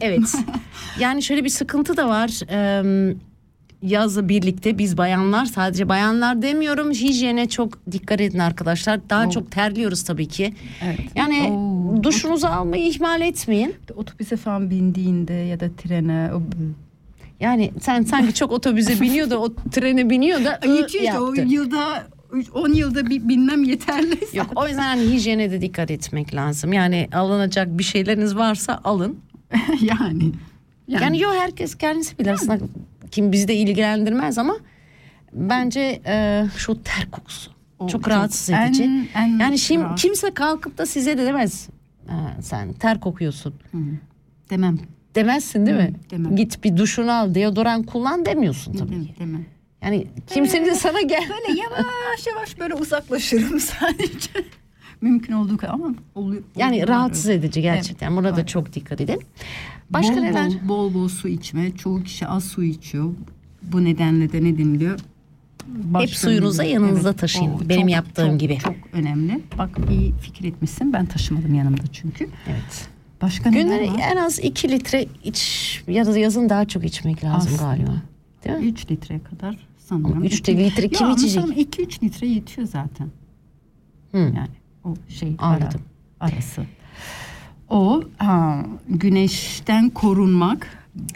Evet. 0.00 0.22
Yani 1.00 1.22
şöyle 1.22 1.44
bir 1.44 1.48
sıkıntı 1.48 1.96
da 1.96 2.08
var. 2.08 2.30
Ee, 2.50 3.14
yazla 3.82 4.28
birlikte 4.28 4.78
biz 4.78 4.96
bayanlar 4.96 5.44
sadece 5.44 5.88
bayanlar 5.88 6.42
demiyorum 6.42 6.90
hijyene 6.90 7.48
çok 7.48 7.92
dikkat 7.92 8.20
edin 8.20 8.38
arkadaşlar. 8.38 9.10
Daha 9.10 9.26
Oh. 9.26 9.30
çok 9.30 9.50
terliyoruz 9.52 10.02
tabii 10.04 10.28
ki. 10.28 10.54
Evet. 10.84 11.00
Yani 11.14 11.48
Oo. 11.52 11.67
Duşunuzu 12.02 12.46
almayı 12.46 12.86
ihmal 12.86 13.20
etmeyin. 13.20 13.74
Otobüse 13.96 14.36
falan 14.36 14.70
bindiğinde 14.70 15.32
ya 15.32 15.60
da 15.60 15.68
trene 15.76 16.30
o 16.34 16.42
Yani 17.40 17.72
sen 17.80 18.02
sanki 18.02 18.34
çok 18.34 18.52
otobüse 18.52 19.00
biniyor 19.00 19.30
da 19.30 19.38
o 19.40 19.54
trene 19.54 20.10
biniyor 20.10 20.44
da 20.44 20.60
ı 20.64 20.68
yetiyor 20.68 21.04
işte 21.04 21.18
o 21.20 21.34
yılda 21.34 22.06
10 22.54 22.72
yılda 22.72 23.06
bir 23.10 23.28
binmem 23.28 23.64
yeterli. 23.64 24.18
Yok 24.36 24.46
o 24.56 24.66
yüzden 24.68 24.82
hani 24.82 25.02
hijyene 25.02 25.50
de 25.50 25.60
dikkat 25.60 25.90
etmek 25.90 26.34
lazım. 26.34 26.72
Yani 26.72 27.08
alınacak 27.12 27.78
bir 27.78 27.82
şeyleriniz 27.84 28.36
varsa 28.36 28.80
alın. 28.84 29.18
yani. 29.80 30.32
Yani, 30.88 31.20
yok 31.20 31.34
herkes 31.34 31.74
kendisi 31.74 32.18
bilir 32.18 32.30
aslında 32.30 32.58
kim 33.10 33.32
bizi 33.32 33.48
de 33.48 33.54
ilgilendirmez 33.54 34.38
ama 34.38 34.56
bence 35.32 36.00
e, 36.06 36.44
şu 36.56 36.82
ter 36.82 37.10
kokusu 37.10 37.50
O 37.78 37.88
çok 37.88 37.90
çok 38.04 38.08
rahatsız 38.08 38.50
en- 38.50 38.66
edici. 38.68 38.82
en 39.14 39.38
yani 39.38 39.58
şimdi 39.58 39.82
rahatsız. 39.84 40.02
kimse 40.02 40.34
kalkıp 40.34 40.78
da 40.78 40.86
size 40.86 41.18
de 41.18 41.26
demez 41.26 41.68
"Ha, 41.68 41.72
sen 42.40 42.72
ter 42.72 43.00
kokuyorsun. 43.00 43.54
demem. 44.50 44.78
Demezsin 45.14 45.66
değil 45.66 45.76
Hı, 45.78 45.82
mi? 45.82 45.92
demem. 46.10 46.36
Git 46.36 46.64
bir 46.64 46.76
duşunu 46.76 47.12
al 47.12 47.34
deodoran 47.34 47.82
kullan 47.82 48.24
demiyorsun 48.26 48.72
tabii. 48.72 48.90
Demem, 48.92 49.08
demem. 49.18 49.44
Yani 49.82 50.06
kimsenin 50.26 50.66
de 50.66 50.74
sana 50.74 51.00
gel. 51.00 51.22
Böyle 51.30 51.60
yavaş 51.60 52.26
yavaş 52.26 52.58
böyle 52.60 52.74
uzaklaşırım 52.74 53.60
sadece. 53.80 54.30
Mümkün 55.00 55.32
olduğu 55.32 55.56
kadar 55.56 55.72
ama 55.74 55.94
oluyor. 56.14 56.42
Yani 56.56 56.72
oluyor. 56.74 56.88
rahatsız 56.88 57.28
edici 57.28 57.62
gerçekten. 57.62 58.16
Burada 58.16 58.32
var. 58.32 58.46
çok 58.46 58.72
dikkat 58.72 59.00
edin. 59.00 59.20
Başka 59.90 60.16
bol, 60.16 60.20
neler? 60.20 60.52
Bol, 60.64 60.68
bol 60.68 60.94
bol 60.94 61.08
su 61.08 61.28
içme. 61.28 61.76
Çoğu 61.76 62.02
kişi 62.02 62.26
az 62.26 62.44
su 62.44 62.62
içiyor. 62.64 63.14
Bu 63.62 63.84
nedenle 63.84 64.32
de 64.32 64.44
ne 64.44 64.58
deniliyor? 64.58 64.98
Hep 65.98 66.10
suyunuzu 66.10 66.62
yanınızda 66.62 67.12
taşıyın. 67.12 67.52
o 67.52 67.68
Benim 67.68 67.80
çok, 67.82 67.90
yaptığım 67.90 68.30
çok, 68.30 68.40
gibi. 68.40 68.58
Çok 68.58 68.74
önemli. 68.92 69.40
Bak 69.58 69.70
iyi 69.90 70.12
fikir 70.14 70.44
etmişsin. 70.44 70.92
Ben 70.92 71.06
taşımadım 71.06 71.54
yanımda 71.54 71.82
çünkü. 71.92 72.28
Evet. 72.48 72.88
Başka 73.22 73.50
var? 73.50 73.54
en 74.12 74.16
az 74.16 74.38
2 74.38 74.68
litre 74.68 75.06
iç 75.24 75.82
yaz, 75.88 76.16
yazın 76.16 76.48
daha 76.48 76.64
çok 76.64 76.84
içmek 76.84 77.24
lazım 77.24 77.52
Aslında. 77.54 77.70
galiba. 77.70 78.02
Değil 78.44 78.56
mi? 78.58 78.66
3 78.66 78.90
litreye 78.90 79.20
kadar 79.22 79.56
sanırım. 79.78 80.12
Ama 80.12 80.24
üç 80.26 80.48
litre 80.48 80.88
kim 80.88 81.06
ya, 81.06 81.12
içecek? 81.14 81.44
2-3 81.78 82.02
litre 82.02 82.26
yetiyor 82.26 82.66
zaten. 82.68 83.08
Hı. 84.12 84.18
Yani 84.18 84.48
o 84.84 84.94
şey 85.08 85.36
ara- 85.38 85.54
Anladım. 85.56 85.80
arası. 86.20 86.62
O 87.68 88.02
ha, 88.18 88.64
güneşten 88.88 89.90
korunmak 89.90 90.66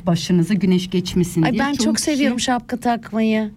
başınıza 0.07 0.55
güneş 0.55 0.91
geçmesin 0.91 1.43
Ay 1.43 1.53
diye. 1.53 1.61
ben 1.61 1.73
çoğu 1.73 1.85
çok 1.85 1.97
kişi- 1.97 2.05
seviyorum 2.05 2.41
şapka 2.41 2.77
takmayı. 2.77 3.51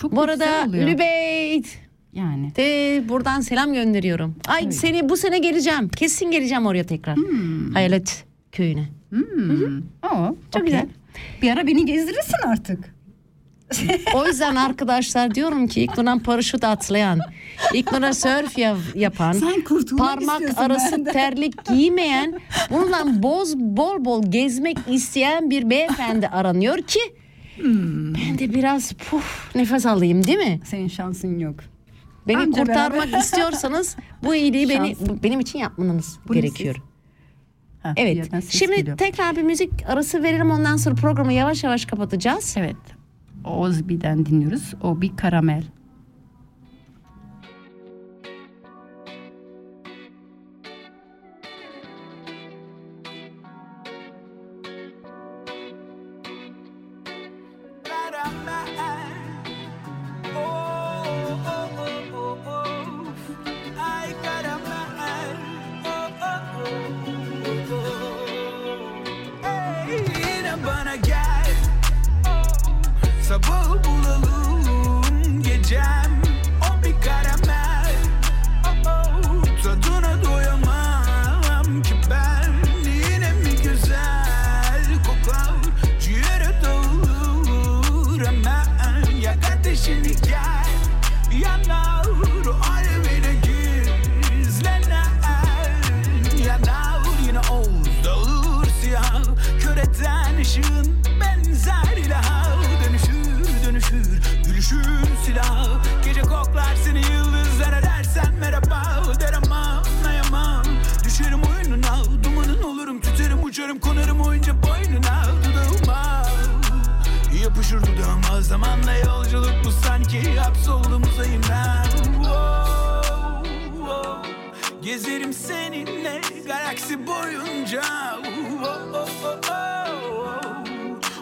Çok 0.00 0.12
Bu 0.12 0.16
da 0.16 0.22
arada. 0.22 0.62
Lübeyt 0.72 1.78
yani. 2.12 2.56
de 2.56 3.02
buradan 3.08 3.40
selam 3.40 3.72
gönderiyorum. 3.74 4.34
Ay 4.48 4.72
seni 4.72 5.08
bu 5.08 5.16
sene 5.16 5.38
geleceğim. 5.38 5.88
Kesin 5.88 6.30
geleceğim 6.30 6.66
oraya 6.66 6.84
tekrar. 6.84 7.16
Hayalet 7.74 8.24
köyüne. 8.52 8.88
Hmm. 9.10 9.78
Oo, 10.12 10.36
okey. 10.48 10.62
güzel. 10.62 10.86
Bir 11.42 11.50
ara 11.50 11.66
beni 11.66 11.86
gezdirirsin 11.86 12.36
artık. 12.46 12.94
O 14.14 14.26
yüzden 14.26 14.56
arkadaşlar 14.56 15.34
diyorum 15.34 15.66
ki 15.66 15.80
ilk 15.82 15.96
dönem 15.96 16.18
paraşüt 16.18 16.64
atlayan, 16.64 17.20
ilk 17.74 17.88
surf 18.14 18.58
ya- 18.58 18.76
yapan, 18.94 19.36
parmak 19.98 20.42
arası 20.56 20.92
benden. 20.96 21.12
terlik 21.12 21.64
giymeyen, 21.64 22.40
bununla 22.70 23.22
boz 23.22 23.56
bol 23.58 24.04
bol 24.04 24.22
gezmek 24.30 24.76
isteyen 24.88 25.50
bir 25.50 25.70
beyefendi 25.70 26.28
aranıyor 26.28 26.78
ki 26.78 27.00
Hmm. 27.60 28.09
De 28.40 28.54
biraz 28.54 28.92
puf 28.92 29.54
nefes 29.54 29.86
alayım 29.86 30.26
değil 30.26 30.38
mi? 30.38 30.60
Senin 30.64 30.88
şansın 30.88 31.38
yok. 31.38 31.54
Beni 32.28 32.36
Anca 32.38 32.64
kurtarmak 32.64 33.14
istiyorsanız 33.22 33.96
bu 34.24 34.34
iyiliği 34.34 34.68
beni 34.68 34.96
bu- 35.00 35.22
benim 35.22 35.40
için 35.40 35.58
yapmanız 35.58 36.18
Bu 36.28 36.32
ne 36.32 36.40
gerekiyor. 36.40 36.76
Ha, 37.82 37.94
bir 37.96 38.02
Evet. 38.02 38.44
Şimdi 38.50 38.76
geliyor. 38.76 38.96
tekrar 38.98 39.36
bir 39.36 39.42
müzik 39.42 39.70
arası 39.88 40.22
verelim 40.22 40.50
ondan 40.50 40.76
sonra 40.76 40.94
programı 40.94 41.32
yavaş 41.32 41.64
yavaş 41.64 41.84
kapatacağız. 41.86 42.54
Evet. 42.58 42.76
Ozbi'den 43.44 44.26
dinliyoruz. 44.26 44.74
O 44.82 45.00
bir 45.00 45.16
karamel. 45.16 45.64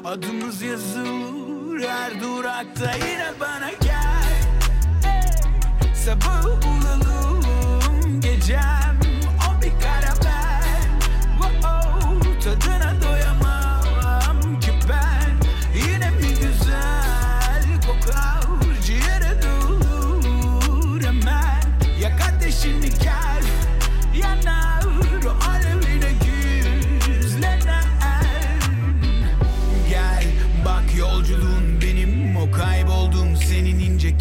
Adımız 0.09 0.62
yazılır 0.62 1.88
her 1.88 2.20
durakta 2.20 2.92
yine 2.94 3.32
bana 3.40 3.70
gel. 3.70 4.42
Sabah 5.94 6.44
bulalım 6.44 7.17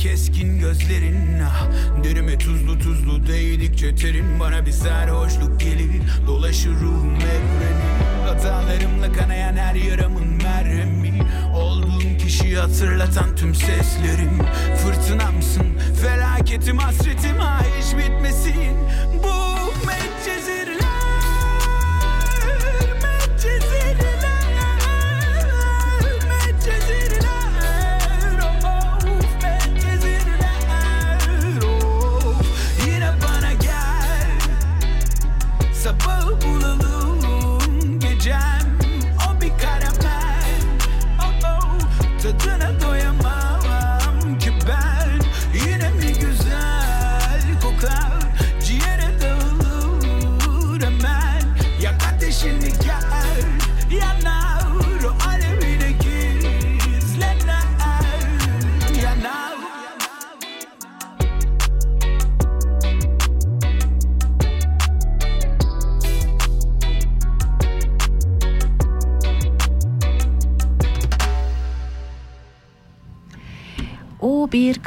keskin 0.08 0.60
gözlerin 0.60 1.40
ah, 1.40 1.68
Derime 2.04 2.38
tuzlu 2.38 2.80
tuzlu 2.80 3.28
değdikçe 3.28 3.96
terin 3.96 4.40
bana 4.40 4.66
bir 4.66 4.72
sarhoşluk 4.72 5.60
gelir. 5.60 6.02
Dolaşır 6.28 6.72
ruhum 6.72 7.16
evrenin 7.16 8.26
hatalarımla 8.26 9.12
kanayan 9.12 9.58
her 9.58 9.76
yaramın 9.76 10.44
merhemi. 10.44 11.14
Olduğum 11.56 12.18
kişiyi 12.18 12.58
hatırlatan 12.58 13.36
tüm 13.36 13.56
seslerim. 13.56 14.40
Fırtınamsın 14.78 15.66
felaketim 16.02 16.78
hasretim 16.78 17.38
ha 17.38 17.62
hiç 17.80 17.98
bitmesin 17.98 18.78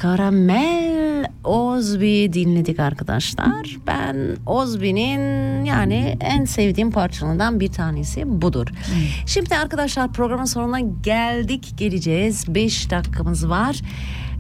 karamel 0.01 1.27
Ozbi 1.45 2.33
dinledik 2.33 2.81
arkadaşlar. 2.81 3.77
Ben 3.87 4.37
Ozbi'nin 4.47 5.65
yani 5.65 6.17
en 6.21 6.45
sevdiğim 6.45 6.91
parçalarından 6.91 7.61
bir 7.61 7.73
tanesi 7.73 8.43
budur. 8.43 8.67
Şimdi 9.27 9.57
arkadaşlar 9.57 10.13
programın 10.13 10.45
sonuna 10.45 10.81
geldik 10.81 11.75
geleceğiz. 11.77 12.55
5 12.55 12.91
dakikamız 12.91 13.49
var. 13.49 13.81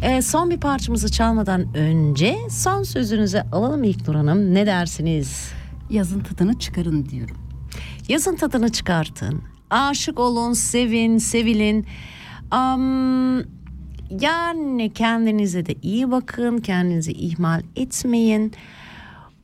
Ee, 0.02 0.22
son 0.22 0.50
bir 0.50 0.60
parçamızı 0.60 1.12
çalmadan 1.12 1.76
önce 1.76 2.36
son 2.50 2.82
sözünüzü 2.82 3.42
alalım 3.52 3.84
İlknur 3.84 4.14
Hanım. 4.14 4.54
Ne 4.54 4.66
dersiniz? 4.66 5.52
Yazın 5.90 6.20
tadını 6.20 6.58
çıkarın 6.58 7.06
diyorum. 7.06 7.36
Yazın 8.08 8.36
tadını 8.36 8.72
çıkartın. 8.72 9.42
Aşık 9.70 10.20
olun, 10.20 10.52
sevin, 10.52 11.18
sevilin. 11.18 11.86
Am, 12.50 13.42
yani 14.20 14.92
kendinize 14.94 15.66
de 15.66 15.74
iyi 15.82 16.10
bakın, 16.10 16.58
kendinizi 16.58 17.12
ihmal 17.12 17.62
etmeyin. 17.76 18.52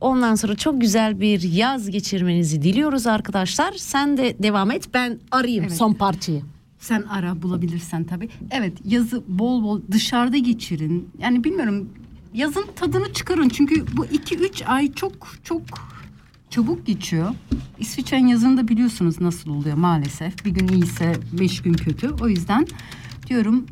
Ondan 0.01 0.35
sonra 0.35 0.55
çok 0.55 0.81
güzel 0.81 1.21
bir 1.21 1.41
yaz 1.41 1.89
geçirmenizi 1.89 2.61
diliyoruz 2.61 3.07
arkadaşlar. 3.07 3.73
Sen 3.73 4.17
de 4.17 4.35
devam 4.43 4.71
et, 4.71 4.89
ben 4.93 5.19
arayayım 5.31 5.63
Evet. 5.67 5.77
son 5.77 5.93
parçayı. 5.93 6.41
Sen 6.79 7.01
ara 7.01 7.41
bulabilirsen 7.41 8.03
tabii. 8.03 8.29
Evet 8.51 8.73
yazı 8.85 9.23
bol 9.27 9.63
bol 9.63 9.81
dışarıda 9.91 10.37
geçirin. 10.37 11.09
Yani 11.19 11.43
bilmiyorum 11.43 11.89
yazın 12.33 12.65
tadını 12.75 13.13
çıkarın. 13.13 13.49
Çünkü 13.49 13.85
bu 13.97 14.05
2-3 14.05 14.65
ay 14.65 14.93
çok 14.93 15.13
çok 15.43 15.61
çabuk 16.49 16.85
geçiyor. 16.85 17.33
İsviçre'nin 17.79 18.27
yazını 18.27 18.57
da 18.57 18.67
biliyorsunuz 18.67 19.21
nasıl 19.21 19.49
oluyor 19.51 19.77
maalesef. 19.77 20.45
Bir 20.45 20.51
gün 20.51 20.67
iyiyse 20.67 21.15
beş 21.39 21.61
gün 21.61 21.73
kötü. 21.73 22.09
O 22.21 22.27
yüzden 22.27 22.67
diyorum 23.27 23.65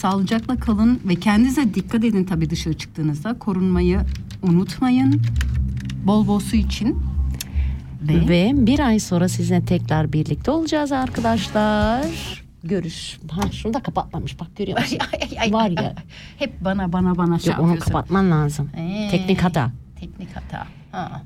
sağlıcakla 0.00 0.56
kalın 0.56 1.00
ve 1.04 1.14
kendinize 1.14 1.74
dikkat 1.74 2.04
edin 2.04 2.24
tabii 2.24 2.50
dışarı 2.50 2.74
çıktığınızda. 2.78 3.38
Korunmayı 3.38 4.00
unutmayın. 4.42 5.22
Bol 6.06 6.26
bol 6.26 6.40
su 6.40 6.56
için. 6.56 6.98
Ve, 8.08 8.28
Ve 8.28 8.52
bir 8.66 8.80
ay 8.80 8.98
sonra 8.98 9.28
sizinle 9.28 9.64
tekrar 9.64 10.12
birlikte 10.12 10.50
olacağız 10.50 10.92
arkadaşlar. 10.92 12.06
Görüş. 12.64 13.18
Ha 13.30 13.50
şunu 13.52 13.74
da 13.74 13.82
kapatmamış 13.82 14.40
bak 14.40 14.56
görüyor 14.56 14.78
musun? 14.80 14.98
Var 15.50 15.70
ya. 15.70 15.94
hep 16.38 16.64
bana 16.64 16.92
bana 16.92 17.16
bana 17.16 17.38
şey 17.38 17.50
Yok, 17.52 17.60
onu 17.60 17.68
yapıyorsun. 17.68 17.92
kapatman 17.92 18.30
lazım. 18.30 18.70
Ee, 18.76 19.08
Teknik 19.10 19.42
hata. 19.44 19.70
Teknik 20.00 20.36
hata. 20.36 20.66
Ha. 20.92 21.22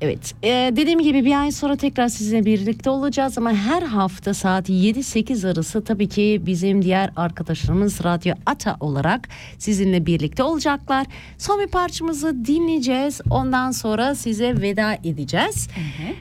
Evet 0.00 0.34
Ee, 0.42 0.72
dediğim 0.76 1.02
gibi 1.02 1.24
bir 1.24 1.40
ay 1.40 1.52
sonra 1.52 1.76
tekrar 1.76 2.08
sizinle 2.08 2.44
birlikte 2.44 2.90
olacağız 2.90 3.38
ama 3.38 3.52
her 3.52 3.82
hafta 3.82 4.34
saat 4.34 4.68
7-8 4.70 5.52
arası 5.52 5.84
tabii 5.84 6.08
ki 6.08 6.42
bizim 6.46 6.82
diğer 6.82 7.10
arkadaşlarımız 7.16 8.04
Radyo 8.04 8.34
Ata 8.46 8.76
olarak 8.80 9.28
sizinle 9.58 10.06
birlikte 10.06 10.42
olacaklar. 10.42 11.06
Son 11.38 11.60
bir 11.60 11.68
parçamızı 11.68 12.44
dinleyeceğiz 12.44 13.20
ondan 13.30 13.70
sonra 13.70 14.14
size 14.14 14.60
veda 14.62 14.94
edeceğiz. 15.04 15.68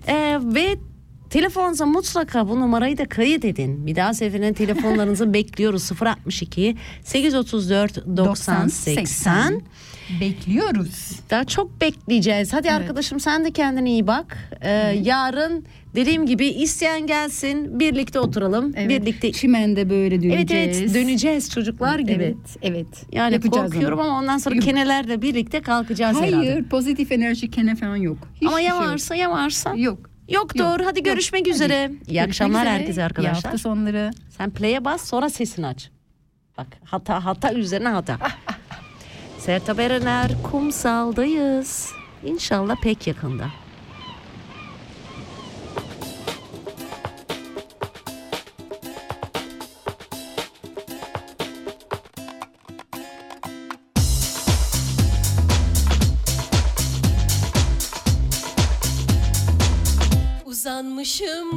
Ee, 0.08 0.40
ve 0.44 0.78
Telefonunuza 1.30 1.86
mutlaka 1.86 2.50
bu 2.50 2.60
numarayı 2.60 2.98
da 2.98 3.06
kayıt 3.06 3.46
edin. 3.46 3.88
Bir 3.88 3.96
daha 3.96 4.14
seferine 4.14 4.54
telefonlarınızı 4.54 5.34
bekliyoruz. 5.34 5.92
062 6.02 6.76
834 7.04 8.18
90 8.18 8.68
80. 8.68 9.62
Bekliyoruz. 10.22 11.20
Daha 11.30 11.44
çok 11.46 11.82
bekleyeceğiz. 11.82 12.54
Hadi 12.54 12.72
arkadaşım 12.72 13.20
sen 13.20 13.46
de 13.46 13.52
kendine 13.52 13.90
iyi 13.92 14.08
bak. 14.08 14.38
Ee, 14.62 14.70
yarın 15.04 15.66
dediğim 15.96 16.26
gibi 16.26 16.48
isteyen 16.48 17.08
gelsin. 17.08 17.80
Birlikte 17.80 18.20
oturalım. 18.20 18.74
Birlikte 18.74 19.32
Çimende 19.32 19.90
böyle 19.90 20.16
Evet 20.16 20.24
döneceğiz. 20.50 20.82
evet 20.82 20.94
döneceğiz 20.94 21.50
çocuklar 21.52 22.00
gibi. 22.00 22.12
Evet, 22.14 22.38
evet. 22.62 22.88
Yani 23.12 23.34
Yapacağız 23.34 23.72
korkuyorum 23.72 24.00
onu. 24.00 24.08
ama 24.10 24.20
ondan 24.20 24.38
sonra 24.38 24.56
Yok. 24.56 24.64
kenelerle 24.66 25.22
birlikte 25.22 25.62
kalkacağız 25.62 26.18
Hayır, 26.20 26.34
herhalde. 26.34 26.64
pozitif 26.70 27.12
enerji 27.12 27.52
kene 27.52 27.76
falan 27.76 27.96
yok. 27.96 28.18
Hiçbir 28.36 28.48
Ama 28.48 28.60
ya 28.60 28.72
şey 28.72 28.80
yok. 28.80 28.88
varsa 28.88 29.16
ya 29.16 29.32
varsa. 29.32 29.74
Yok. 29.76 30.10
Yoktur. 30.30 30.60
Yok, 30.60 30.82
Hadi 30.86 31.00
yok. 31.00 31.06
görüşmek 31.06 31.42
Hadi. 31.42 31.50
üzere. 31.50 31.86
İyi 31.86 31.98
Görüşmek 31.98 32.22
akşamlar 32.28 32.62
üzere. 32.62 32.70
herkese 32.74 33.02
İyi 33.02 33.06
arkadaşlar. 33.06 33.34
hafta 33.44 33.58
sonları. 33.58 34.12
Sen 34.38 34.50
play'e 34.50 34.86
bas 34.86 35.08
sonra 35.08 35.30
sesini 35.30 35.68
aç. 35.68 35.90
Bak 36.58 36.68
hata 36.84 37.26
hata 37.26 37.54
üzerine 37.54 37.88
hata. 37.88 38.18
Sertab 39.40 39.80
Erener 39.80 40.32
kumsaldayız. 40.44 41.90
İnşallah 42.24 42.76
pek 42.82 43.08
yakında. 43.08 43.48
Uzanmışım 60.46 61.57